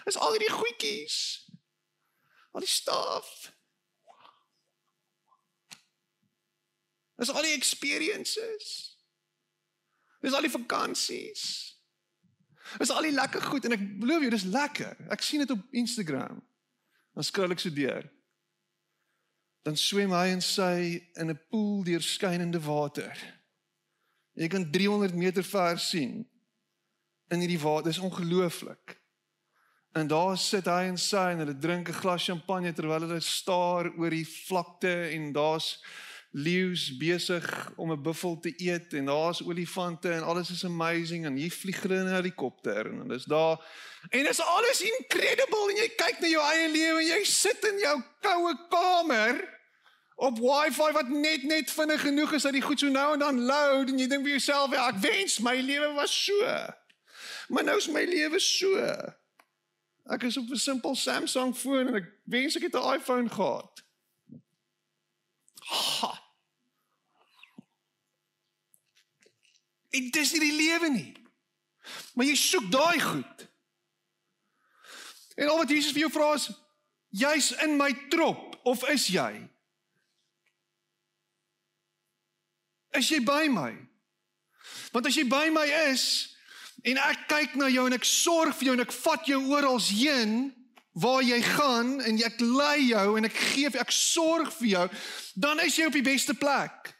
[0.06, 1.47] Is al hierdie goedjies.
[2.52, 3.52] Al die staf.
[7.19, 8.97] Dis al die experiences.
[10.21, 11.43] Dis al die vakansies.
[12.78, 14.95] Dis al die lekker goed en ek belowe jou dis lekker.
[15.12, 16.39] Ek sien dit op Instagram.
[17.13, 18.08] Dan skrol ek so deur.
[19.67, 23.38] Dan swem hy en sy in 'n poel deur skynende water.
[24.39, 26.23] Jy kan 300 meter ver sien
[27.30, 27.91] in hierdie water.
[27.91, 28.95] Dis ongelooflik.
[29.97, 33.91] En daar sit hy en sy en hulle drink 'n glas champagne terwyl hulle staar
[33.97, 35.82] oor die vlakte en daar's
[36.32, 41.36] leeu's besig om 'n buffel te eet en daar's olifante en alles is amazing en
[41.36, 43.58] hier vlieg hulle in 'n helikopter en dis daar
[44.10, 47.63] en dit is alles incredible en jy kyk na jou eie lewe en jy sit
[47.65, 49.58] in jou koue kamer
[50.19, 53.39] op wifi wat net net vinnig genoeg is dat die goed so nou en dan
[53.39, 56.47] load en jy dink vir jouself ja, ek wens my lewe was so.
[57.47, 58.75] Maar nou is my lewe so.
[60.12, 63.83] Ek is op 'n simpel Samsung foon en ek wens ek het 'n iPhone gehad.
[65.69, 66.12] Ha.
[69.89, 71.13] Dit is nie die lewe nie.
[72.13, 73.48] Maar jy soek daai goed.
[75.35, 76.52] En al wat Jesus vir jou vra is
[77.10, 79.50] jy's in my trop of is jy?
[82.98, 83.73] Is jy by my?
[84.94, 86.06] Want as jy by my is
[86.87, 89.81] en ek kyk na jou en ek sorg vir jou en ek vat jou oral
[89.83, 90.37] heen
[91.00, 94.85] waar jy gaan en ek lei jou en ek gee ek sorg vir jou,
[95.35, 96.94] dan is jy op die beste plek.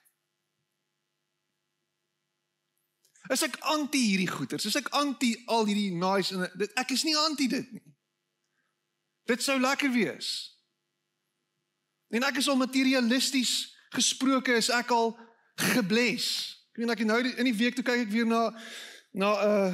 [3.34, 4.66] Is ek anti hierdie goeters?
[4.66, 7.86] Is ek anti al hierdie nice en dit ek is nie anti dit nie.
[9.30, 10.30] Dit sou lekker wees.
[12.10, 13.54] En ek is al materialisties
[13.94, 15.14] gesproke is ek al
[15.60, 16.58] gebless.
[16.74, 18.50] Ek weet ek nou in die week toe kyk ek weer na
[19.12, 19.72] na uh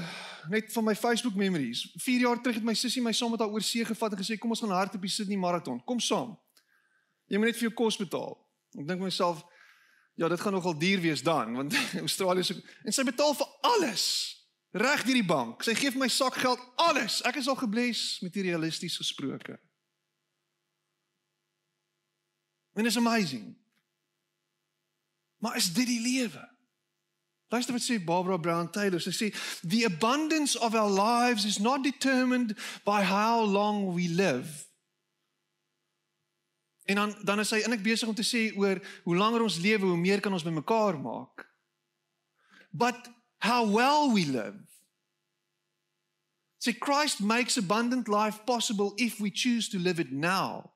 [0.49, 1.87] net van my Facebook memories.
[1.97, 4.37] 4 jaar terug het my sussie my saam met haar oor see gevat en gesê
[4.37, 5.79] kom ons gaan hardloop die Sydney marathon.
[5.83, 6.35] Kom saam.
[7.25, 8.35] Jy moet net vir jou kos betaal.
[8.77, 9.41] Ek dink myself
[10.15, 11.75] ja, dit gaan nogal duur wees dan want
[12.05, 14.05] Australië se en sy betaal vir alles.
[14.75, 15.63] Reg deur die bank.
[15.63, 17.21] Sy gee vir my sakgeld alles.
[17.27, 19.57] Ek is al gebless materialisties gesproke.
[22.75, 23.55] And it's amazing.
[25.45, 26.49] Maar is dit die lewe?
[27.47, 29.01] Luister wat sê Barbara Brown Taylor.
[29.01, 29.27] Sy sê
[29.61, 34.65] the abundance of our lives is not determined by how long we live.
[36.89, 39.85] En dan dan is hy eintlik besig om te sê oor hoe langer ons lewe,
[39.85, 41.45] hoe meer kan ons bymekaar maak.
[42.73, 42.97] But
[43.37, 44.57] how well we live.
[46.57, 50.73] See Christ makes abundant life possible if we choose to live it now.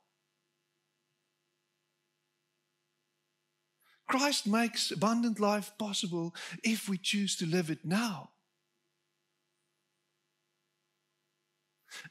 [4.10, 6.34] Christ makes abundant life possible
[6.64, 8.32] if we choose to live it now.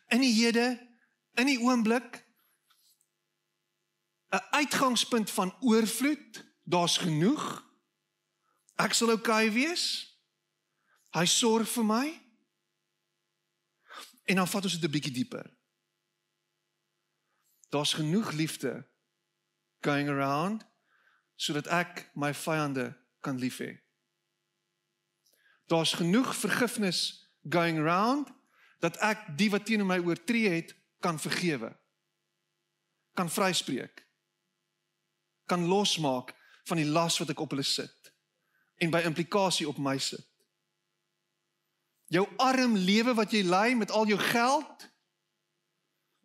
[0.06, 0.78] In die hede,
[1.34, 2.22] in die oomblik
[4.30, 7.66] 'n uitgangspunt van oorvloed, daar's genoeg.
[8.76, 9.84] Ek sal oukei okay wees.
[11.10, 12.06] Hy sorg vir my.
[14.24, 15.56] En dan vat ons dit 'n bietjie dieper.
[17.68, 18.86] Daar's genoeg liefde
[19.80, 20.66] going around
[21.38, 22.90] sodat ek my vyande
[23.22, 23.76] kan lief hê.
[25.70, 28.32] Daar's genoeg vergifnis going around
[28.82, 30.74] dat ek die wat teenoor my oortree het
[31.04, 31.70] kan vergewe.
[33.14, 34.02] Kan vryspreek.
[35.46, 36.34] Kan losmaak
[36.66, 37.94] van die las wat ek op hulle sit
[38.78, 40.26] en by implikasie op my sit.
[42.08, 44.86] Jou arm lewe wat jy lei met al jou geld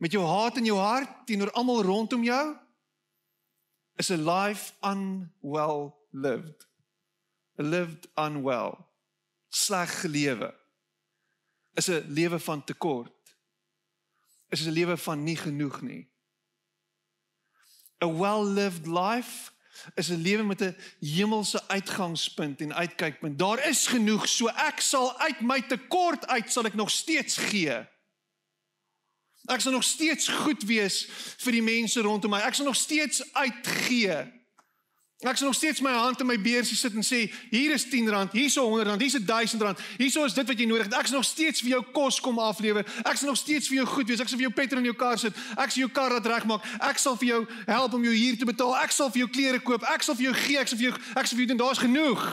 [0.04, 2.44] met jou haat in jou hart teenoor almal rondom jou
[3.96, 6.66] is a life unwell lived.
[7.60, 8.88] A lived unwell.
[9.50, 10.54] Sleg gelewe.
[11.74, 13.36] Is 'n lewe van tekort.
[14.50, 16.12] Is 'n lewe van nie genoeg nie.
[18.04, 19.52] A well-lived life
[19.96, 23.40] is 'n lewe met 'n hemelse uitgangspunt en uitkykpunt.
[23.40, 27.88] Daar is genoeg, so ek sal uit my tekort uit sal ek nog steeds gee.
[29.52, 31.04] Ek sal nog steeds goed wees
[31.44, 32.40] vir die mense rondom my.
[32.48, 34.22] Ek sal nog steeds uitgee.
[35.24, 38.10] Ek sal nog steeds my hand in my beursie sit en sê, hier is 10
[38.12, 39.84] rand, hier is 100 rand, hier is 1000 rand.
[39.98, 40.96] Hier is dit wat jy nodig het.
[41.00, 42.88] Ek sal nog steeds vir jou kos kom aflewer.
[43.04, 44.24] Ek sal nog steeds vir jou goed wees.
[44.24, 45.38] Ek sal vir jou petrol in jou kar sit.
[45.56, 46.68] Ek sal jou kar laat regmaak.
[46.84, 48.76] Ek sal vir jou help om jou huur te betaal.
[48.84, 49.88] Ek sal vir jou klere koop.
[49.92, 50.60] Ek sal vir jou gee.
[50.60, 51.64] Ek sal vir jou ek sal vir jou doen.
[51.64, 52.28] Daar's genoeg.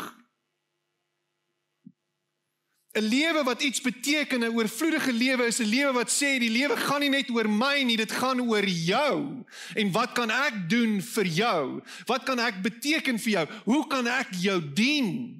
[2.92, 6.76] 'n lewe wat iets beteken, 'n oorvloedige lewe is 'n lewe wat sê die lewe
[6.76, 9.44] gaan nie net oor my nie, dit gaan oor jou.
[9.74, 11.82] En wat kan ek doen vir jou?
[12.06, 13.48] Wat kan ek beteken vir jou?
[13.64, 15.38] Hoe kan ek jou dien?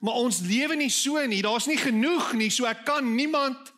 [0.00, 1.42] Maar ons lewe nie so nie.
[1.42, 3.72] Daar's nie genoeg nie, so ek kan niemand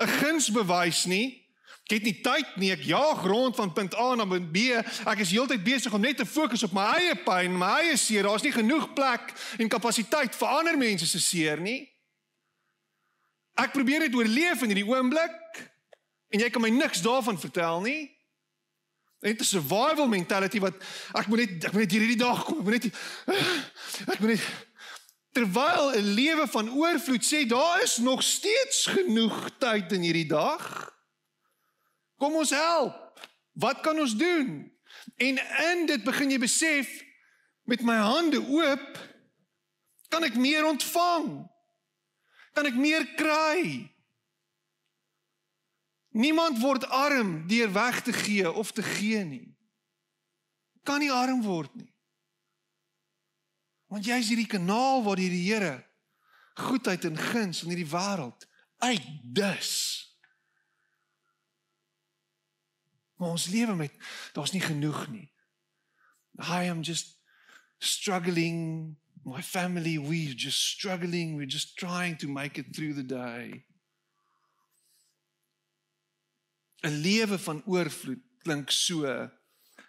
[0.00, 1.45] 'n guns bewys nie.
[1.86, 2.72] Ek het nie tyd nie.
[2.74, 4.74] Ek jaag rond van punt A na punt B.
[5.06, 8.26] Ek is heeltyd besig om net te fokus op my eie pyn, my eie seer.
[8.26, 9.30] Daar's nie genoeg plek
[9.62, 11.84] en kapasiteit vir ander mense se seer nie.
[13.54, 15.62] Ek probeer net oorleef in hierdie oomblik
[16.34, 18.10] en jy kan my niks daarvan vertel nie.
[19.22, 20.74] Dit is 'n survival mentality wat
[21.14, 22.58] ek moet net ek moet net hierdie dag kom.
[22.58, 22.92] Ek moet net
[24.10, 24.42] ek moet net
[25.32, 30.95] terwyl 'n lewe van oorvloed sê daar is nog steeds genoeg tyd in hierdie dag.
[32.16, 33.20] Kom ons help.
[33.52, 34.72] Wat kan ons doen?
[35.16, 35.38] En
[35.72, 36.90] in dit begin jy besef
[37.64, 38.98] met my hande oop
[40.08, 41.28] kan ek meer ontvang.
[42.56, 43.90] Kan ek meer kry?
[46.16, 49.56] Niemand word arm deur weg te gee of te gee nie.
[50.86, 51.92] Kan nie arm word nie.
[53.92, 55.86] Want jy is hierdie kanaal waar die Here
[56.56, 58.46] goedheid en guns in hierdie wêreld
[58.80, 60.05] uitdus.
[63.16, 63.92] Maar ons lewe met
[64.32, 65.30] daar's nie genoeg nie.
[66.38, 67.16] I am just
[67.78, 73.64] struggling my family we just struggling we're just trying to make it through the day.
[76.82, 79.30] 'n Lewe van oorvloed klink so.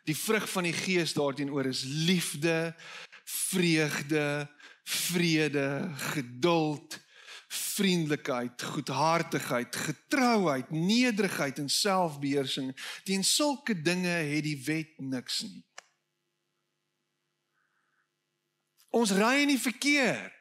[0.03, 2.75] Die vrug van die gees daarteenoor is liefde,
[3.23, 4.49] vreugde,
[4.84, 6.99] vrede, geduld,
[7.57, 12.71] vriendelikheid, goedhartigheid, getrouheid, nederigheid en selfbeheersing.
[13.03, 15.63] Teen sulke dinge het die wet niks nie.
[18.95, 20.31] Ons ry in die verkeer.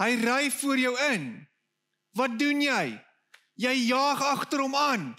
[0.00, 1.26] Hy ry voor jou in.
[2.16, 2.84] Wat doen jy?
[3.60, 5.10] Jy jaag agter hom aan.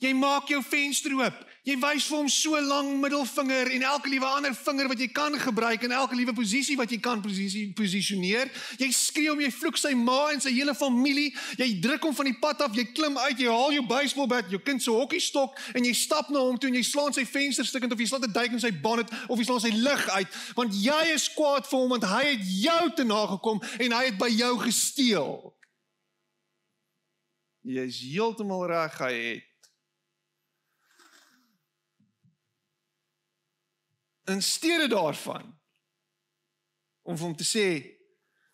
[0.00, 1.42] Jy maak jou venster oop.
[1.60, 5.34] Jy wys vir hom so lank middelvinger en elke liewe ander vinger wat jy kan
[5.36, 8.48] gebruik in elke liewe posisie wat jy kan posisie posisioneer.
[8.80, 11.34] Jy skreeu hom, jy vloek sy ma en sy hele familie.
[11.60, 14.48] Jy druk hom van die pad af, jy klim uit, jy haal jou baseball bat,
[14.48, 17.68] jou kind se hokkiestok en jy stap na hom toe en jy slaan sy venster
[17.68, 20.40] stukkend of jy slaan 'n duik in sy bonnet of jy slaan sy lig uit
[20.56, 24.16] want jy is kwaad vir hom want hy het jou te nagekom en hy het
[24.16, 25.52] by jou gesteel.
[27.68, 29.49] Jy is heeltemal reg, hy het
[34.30, 35.60] in steede daarvan
[37.02, 37.96] om vir hom te sê,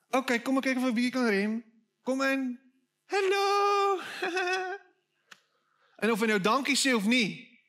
[0.09, 1.65] "Oké, okay, kom ek kyk of ek bietjie kan rem.
[2.03, 2.61] Kom in.
[3.07, 4.01] Hallo."
[6.03, 7.61] en of hy nou dankie sê of nie.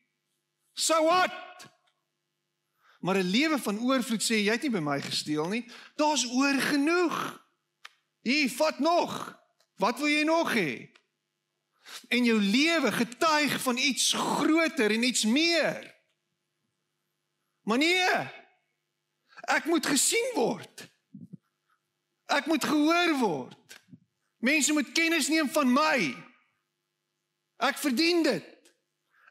[0.74, 1.34] So what?
[3.00, 5.66] Maar 'n lewe van oorvloed sê jy het nie by my gesteel nie.
[5.96, 7.46] Daar's oor genoeg.
[8.22, 9.40] Hier, vat nog.
[9.76, 10.92] Wat wil jy nog hê?
[12.10, 15.97] En jou lewe getuig van iets groter en iets meer.
[17.68, 18.12] Maar nee.
[19.48, 20.88] Ek moet gesien word.
[22.32, 23.80] Ek moet gehoor word.
[24.40, 26.00] Mense moet kennis neem van my.
[27.68, 28.54] Ek verdien dit.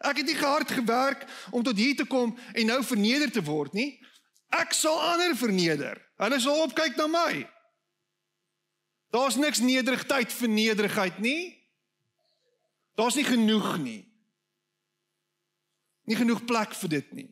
[0.04, 3.72] Ek het nie gehard gewerk om tot hier te kom en nou verneder te word
[3.76, 3.94] nie.
[4.52, 6.00] Ek sal ander verneder.
[6.20, 7.44] Hulle sal opkyk na my.
[9.16, 11.54] Daar's niks nederigheid vir nederigheid nie.
[13.00, 14.02] Daar's nie genoeg nie.
[16.04, 17.30] Nie genoeg plek vir dit nie.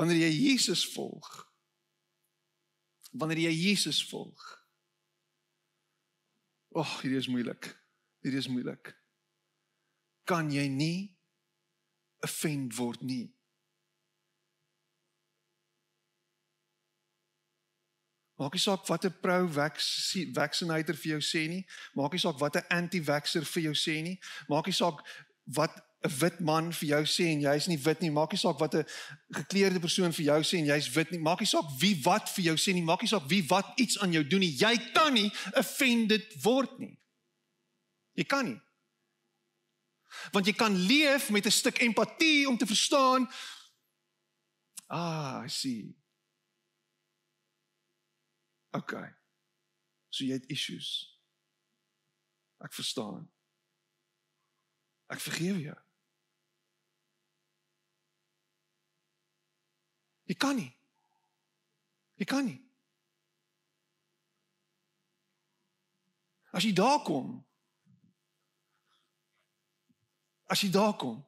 [0.00, 1.28] Wanneer jy Jesus volg.
[3.12, 4.40] Wanneer jy Jesus volg.
[6.72, 7.68] Ag, oh, hierdie is moeilik.
[8.24, 8.94] Hierdie is moeilik.
[10.24, 11.18] Kan jy nie
[12.24, 13.26] offend word nie?
[18.40, 21.66] Maak nie saak wat 'n pro-vaccinator vir jou sê nie.
[21.92, 24.16] Maak nie saak wat 'n anti-vaxxer vir jou sê nie.
[24.48, 25.04] Maak nie saak
[25.44, 28.58] wat 'n wit man vir jou sê en jy's nie wit nie, maak nie saak
[28.58, 28.86] wat 'n
[29.32, 32.44] gekleurde persoon vir jou sê en jy's wit nie, maak nie saak wie wat vir
[32.44, 35.12] jou sê nie, maak nie saak wie wat iets aan jou doen nie, jy kan
[35.12, 36.96] nie offended word nie.
[38.14, 38.60] Jy kan nie.
[40.32, 43.28] Want jy kan leef met 'n stuk empatie om te verstaan
[44.90, 45.94] ah, I see.
[48.70, 49.14] Okay.
[50.10, 51.18] So jy het issues.
[52.64, 53.30] Ek verstaan.
[55.10, 55.78] Ek vergewe jou.
[60.30, 60.70] Jy kan nie.
[62.20, 62.60] Jy kan nie.
[66.54, 67.32] As jy daar kom.
[70.46, 71.18] As jy daar kom.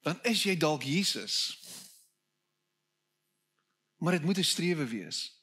[0.00, 1.36] Dan is jy dalk Jesus.
[4.00, 5.36] Maar dit moet 'n strewe wees.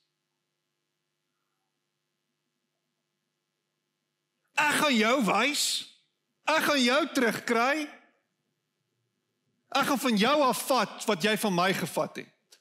[4.57, 5.63] Ek gaan jou wys.
[6.43, 7.96] Ek gaan jou terugkry.
[9.75, 12.59] Ek gaan van jou af vat wat jy van my gevat het.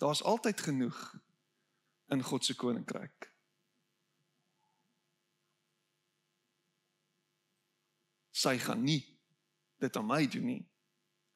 [0.00, 1.00] Daar's altyd genoeg
[2.08, 3.28] in God se koninkryk.
[8.30, 9.02] Sy gaan nie
[9.80, 10.62] dit aan my doen nie.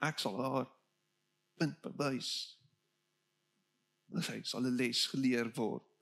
[0.04, 0.68] Ek sal haar
[1.60, 2.30] punt bewys.
[4.20, 5.93] Sy sal 'n les geleer word.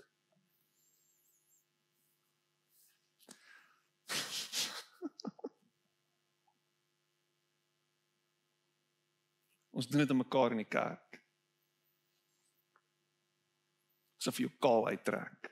[9.73, 11.19] Ons doen dit aan mekaar in die kerk.
[14.21, 15.49] Asof jy kaal uittrek.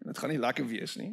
[0.00, 1.12] En dit gaan nie lekker wees nie.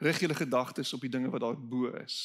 [0.00, 2.18] Rig julle gedagtes op die dinge wat daar bo is.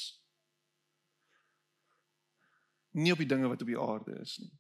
[2.96, 4.54] Nie op die dinge wat op die aarde is nie.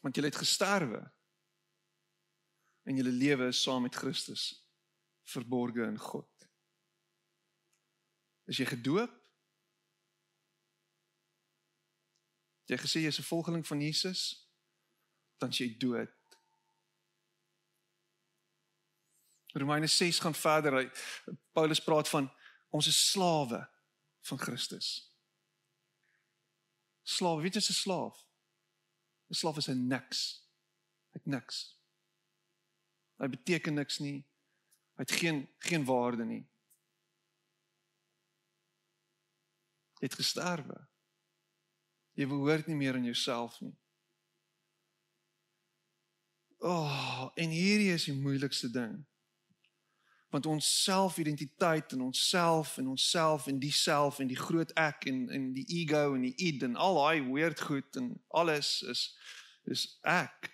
[0.00, 1.04] Want julle het gesterwe.
[2.82, 4.50] En julle lewe is saam met Christus
[5.24, 6.33] verborge in God.
[8.44, 9.12] Is jy gedoop?
[12.68, 14.48] Jy gesê jy's 'n volgeling van Jesus?
[15.38, 16.12] Dan jy dood.
[19.54, 20.92] Romeine 6 gaan verder.
[21.52, 22.30] Paulus praat van
[22.68, 23.68] ons is slawe
[24.20, 25.14] van Christus.
[27.02, 28.16] Slaaf, weet jy 'n slaaf?
[29.30, 30.42] 'n Slaaf is 'n niks.
[31.12, 31.78] Hy het niks.
[33.18, 34.26] Hy beteken niks nie.
[34.96, 36.48] Hy het geen geen waarde nie.
[40.04, 40.76] Het gesterwe.
[42.14, 43.74] Jy behoort nie meer aan jouself nie.
[46.64, 49.02] Oh, en hierdie is die moeilikste ding.
[50.30, 54.72] Want ons selfidentiteit en ons self en ons self en die self en die groot
[54.80, 58.80] ek en en die ego en die id en al daai weird goed en alles
[58.88, 59.06] is
[59.70, 60.50] is ek.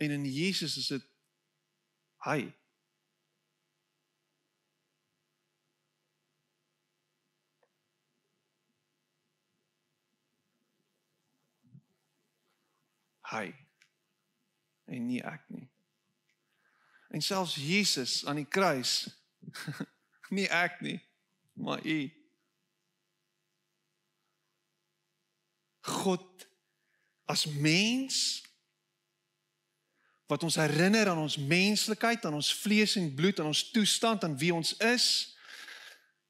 [0.00, 1.06] En in Jesus is dit
[2.26, 2.59] hy.
[13.30, 13.48] Hy
[14.90, 15.66] en nie ek nie.
[17.10, 19.08] En selfs Jesus aan die kruis
[20.36, 20.98] nie ek nie,
[21.58, 22.00] maar u.
[25.80, 26.46] God
[27.30, 28.42] as mens
[30.30, 34.36] wat ons herinner aan ons menslikheid, aan ons vlees en bloed, aan ons toestand, aan
[34.38, 35.06] wie ons is,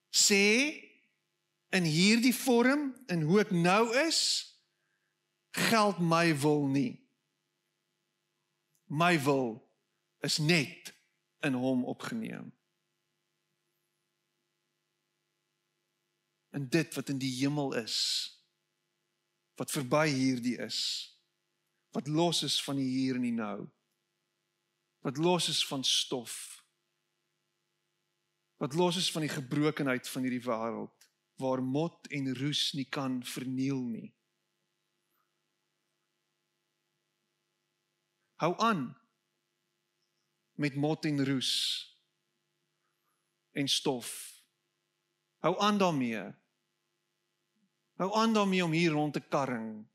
[0.08, 0.46] sê
[1.76, 4.20] in hierdie vorm en hoe ek nou is,
[5.50, 7.00] geld my wil nie.
[8.86, 9.70] My wil
[10.20, 10.94] is net
[11.40, 12.52] in hom opgeneem.
[16.50, 17.98] En dit wat in die hemel is,
[19.54, 20.80] wat verby hierdie is,
[21.94, 23.68] wat los is van die hier en die nou,
[25.06, 26.34] wat los is van stof,
[28.60, 30.96] wat los is van die gebrokenheid van hierdie wêreld
[31.40, 34.10] waar mot en roes nie kan verniel nie.
[38.40, 38.96] Hou aan
[40.56, 41.52] met mot en roes
[43.50, 44.08] en stof.
[45.44, 46.22] Hou aan daarmee.
[48.00, 49.88] Hou aan daarmee om hier rond te karring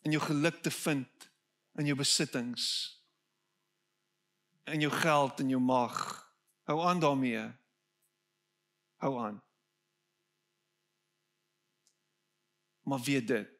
[0.00, 1.30] en jou geluk te vind
[1.74, 2.66] in jou besittings.
[4.70, 5.98] In jou geld en jou mag.
[6.70, 7.42] Hou aan daarmee.
[9.02, 9.42] Hou aan.
[12.82, 13.53] Maar weet dit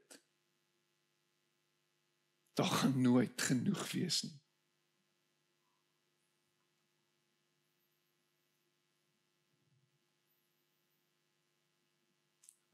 [2.55, 4.39] daar gaan nooit genoeg wees nie.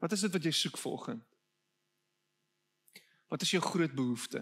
[0.01, 1.25] Wat is dit wat jy soek vanoggend?
[3.29, 4.41] Wat is jou groot behoefte?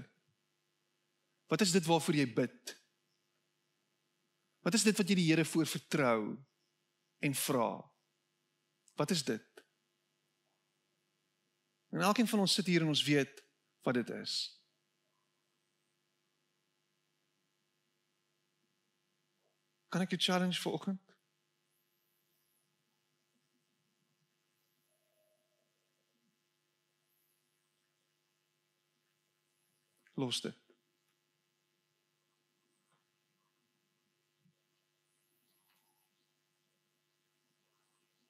[1.52, 2.76] Wat is dit waarvoor jy bid?
[4.64, 6.22] Wat is dit wat jy die Here voor vertrou
[7.20, 7.72] en vra?
[8.96, 9.64] Wat is dit?
[11.90, 13.44] En elkeen van ons sit hier en ons weet
[13.84, 14.59] wat dit is.
[19.90, 21.16] Kan ek jou challenge vir oggend?
[30.20, 30.58] Los dit.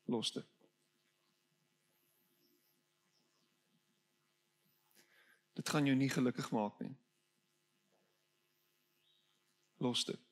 [0.05, 0.47] Los dit.
[5.53, 6.95] Dit gaan jou nie gelukkig maak nie.
[9.78, 10.29] Los dit.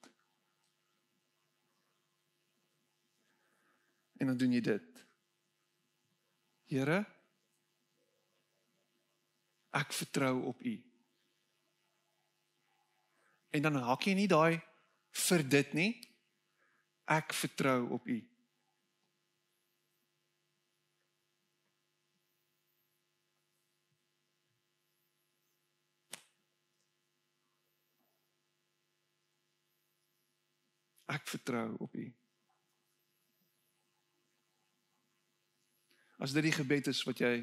[4.18, 5.04] En dan doen jy dit.
[6.68, 6.98] Here,
[9.78, 10.76] ek vertrou op U.
[13.56, 14.60] En dan hak jy nie daai
[15.28, 15.92] vir dit nie.
[17.08, 18.18] Ek vertrou op U.
[31.08, 32.12] Ek vertrou op U.
[36.28, 37.38] As dit die gebed is wat jy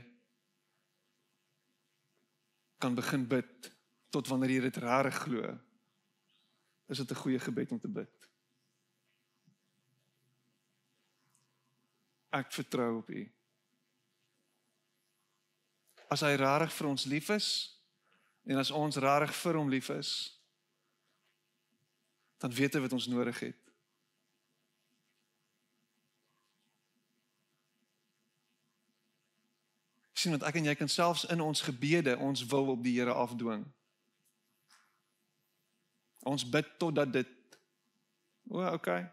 [2.76, 3.70] kan begin bid
[4.12, 5.54] tot wanneer jy dit reg glo,
[6.92, 8.28] is dit 'n goeie gebed om te bid.
[12.28, 13.24] Ek vertrou op U.
[16.10, 17.80] As hy reg vir ons lief is
[18.44, 20.38] en as ons reg vir hom lief is,
[22.36, 23.63] dan weet hy wat ons nodig het.
[30.24, 33.12] Sien want ek en jy kan selfs in ons gebede ons wil op die Here
[33.12, 33.64] afdwing.
[36.24, 37.32] Ons bid totdat dit
[38.50, 39.06] O, okay.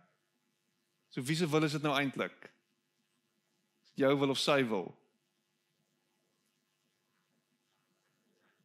[1.09, 2.49] So wie se wil is dit nou eintlik?
[3.95, 4.89] Jou wil of sy wil?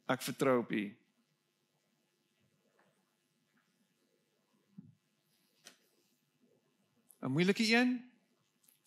[0.07, 0.83] Ek vertrou op U.
[7.19, 7.97] En moeilike een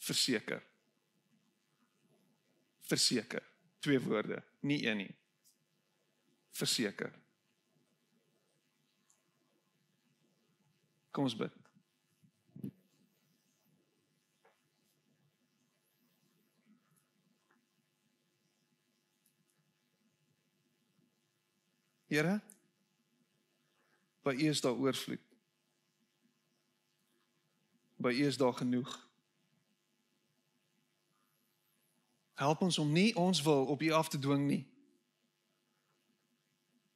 [0.01, 0.65] verseker.
[2.89, 3.50] Verseker.
[3.81, 5.15] Twee woorde, nie een nie.
[6.51, 7.13] Verseker.
[11.11, 11.57] Kom ons bid.
[22.11, 22.41] Here,
[24.27, 25.23] by U is daar oorvloed.
[27.97, 29.10] By U is daar genoeg.
[32.41, 34.63] Help ons om nie ons wil op U af te dwing nie.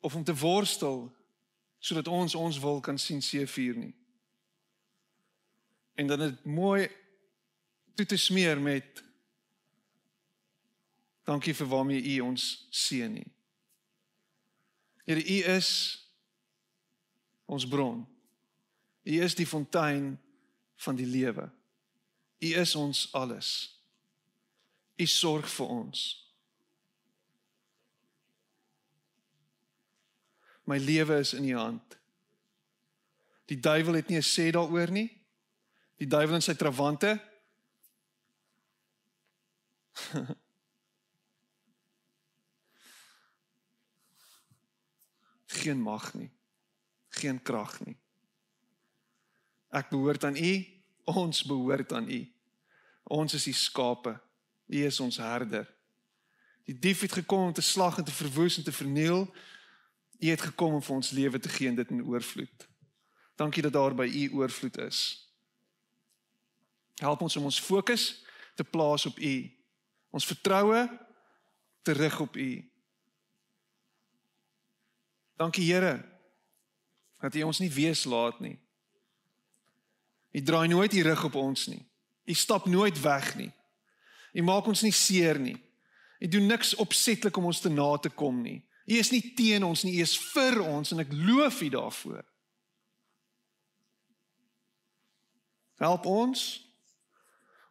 [0.01, 1.13] Of om te worstel
[1.79, 3.93] sodat ons ons wil kan sien seëvier nie.
[6.01, 6.89] En dan dit mooi
[7.95, 9.05] toe te smeer met
[11.29, 13.29] dankie vir waarmee U ons seën nie.
[15.05, 15.71] Here U is
[17.45, 18.01] ons bron.
[19.05, 20.15] U is die fontein
[20.77, 21.51] van die lewe.
[22.41, 23.74] U is ons alles.
[24.97, 26.05] U sorg vir ons.
[30.65, 31.99] My lewe is in U hand.
[33.51, 35.11] Die duiwel het nie 'n sê daaroor nie.
[35.97, 37.21] Die duiwel en sy trawante.
[45.65, 46.31] geen mag nie.
[47.09, 47.97] Geen krag nie.
[49.75, 50.67] Ek behoort aan U,
[51.05, 52.33] ons behoort aan U.
[53.05, 54.21] Ons is die skape.
[54.75, 55.69] U is ons herder.
[56.65, 59.35] Die dief het gekom om te slag en te verwoes en te verniel.
[60.19, 62.69] U het gekom om vir ons lewe te gee en dit in oorvloed.
[63.35, 64.99] Dankie dat daar by U oorvloed is.
[66.99, 69.35] Help ons om ons fokus te plaas op U.
[70.11, 70.89] Ons vertroue
[71.83, 72.51] te rig op U.
[75.37, 76.13] Dankie Here
[77.21, 78.59] dat U ons nie wees laat nie.
[80.35, 81.83] U draai nooit U rug op ons nie.
[82.25, 83.53] U stap nooit weg nie.
[84.35, 85.57] U maak ons nie seer nie.
[86.21, 88.61] U doen niks opsetlik om ons te na te kom nie.
[88.85, 92.25] U is nie teen ons nie, U is vir ons en ek loof U daarvoor.
[95.83, 96.43] Help ons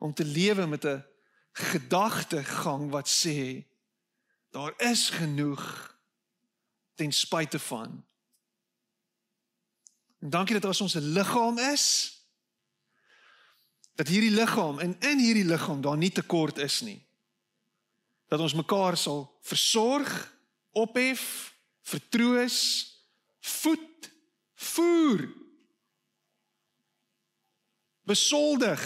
[0.04, 1.04] om te lewe met 'n
[1.54, 3.64] gedagtegang wat sê
[4.52, 5.98] daar is genoeg
[6.96, 8.06] ten spyte van.
[10.20, 12.13] En dankie dat ons 'n liggaam is
[13.96, 17.00] dat hierdie liggaam en in hierdie liggaam daar nie tekort is nie.
[18.28, 20.12] Dat ons mekaar sal versorg,
[20.72, 22.60] ophef, vertroos,
[23.40, 24.12] voed,
[24.56, 25.28] voer.
[28.04, 28.84] Besoldig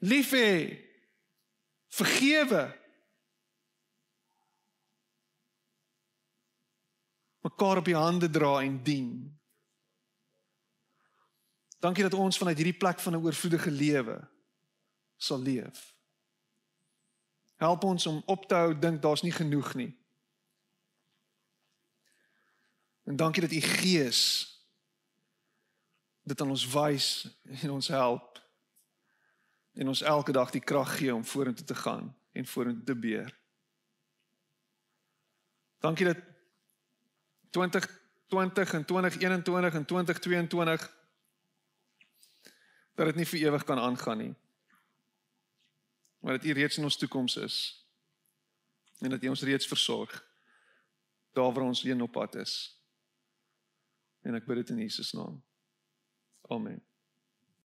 [0.00, 0.52] lief hê,
[1.92, 2.80] vergewe.
[7.40, 9.39] mekaar op die hande dra en dien.
[11.80, 14.28] Dankie dat ons vanuit hierdie plek van 'n oorvloedige lewe
[15.16, 15.94] sal leef.
[17.56, 19.98] Help ons om op te hou dink daar's nie genoeg nie.
[23.04, 24.48] En dankie dat u Gees
[26.22, 28.42] dit aan ons wys en ons help
[29.72, 33.38] en ons elke dag die krag gee om vorentoe te gaan en vorentoe te beer.
[35.78, 36.18] Dankie dat
[37.50, 40.99] 2020 en 2021 en 2022
[43.00, 44.34] dat dit nie vir ewig kan aangaan nie.
[46.20, 47.56] Maar dat U reeds in ons toekoms is
[49.00, 50.12] en dat U ons reeds versorg
[51.32, 52.54] daar waar ons heen op pad is.
[54.20, 55.40] En ek bid dit in Jesus naam.
[56.52, 56.89] Amen.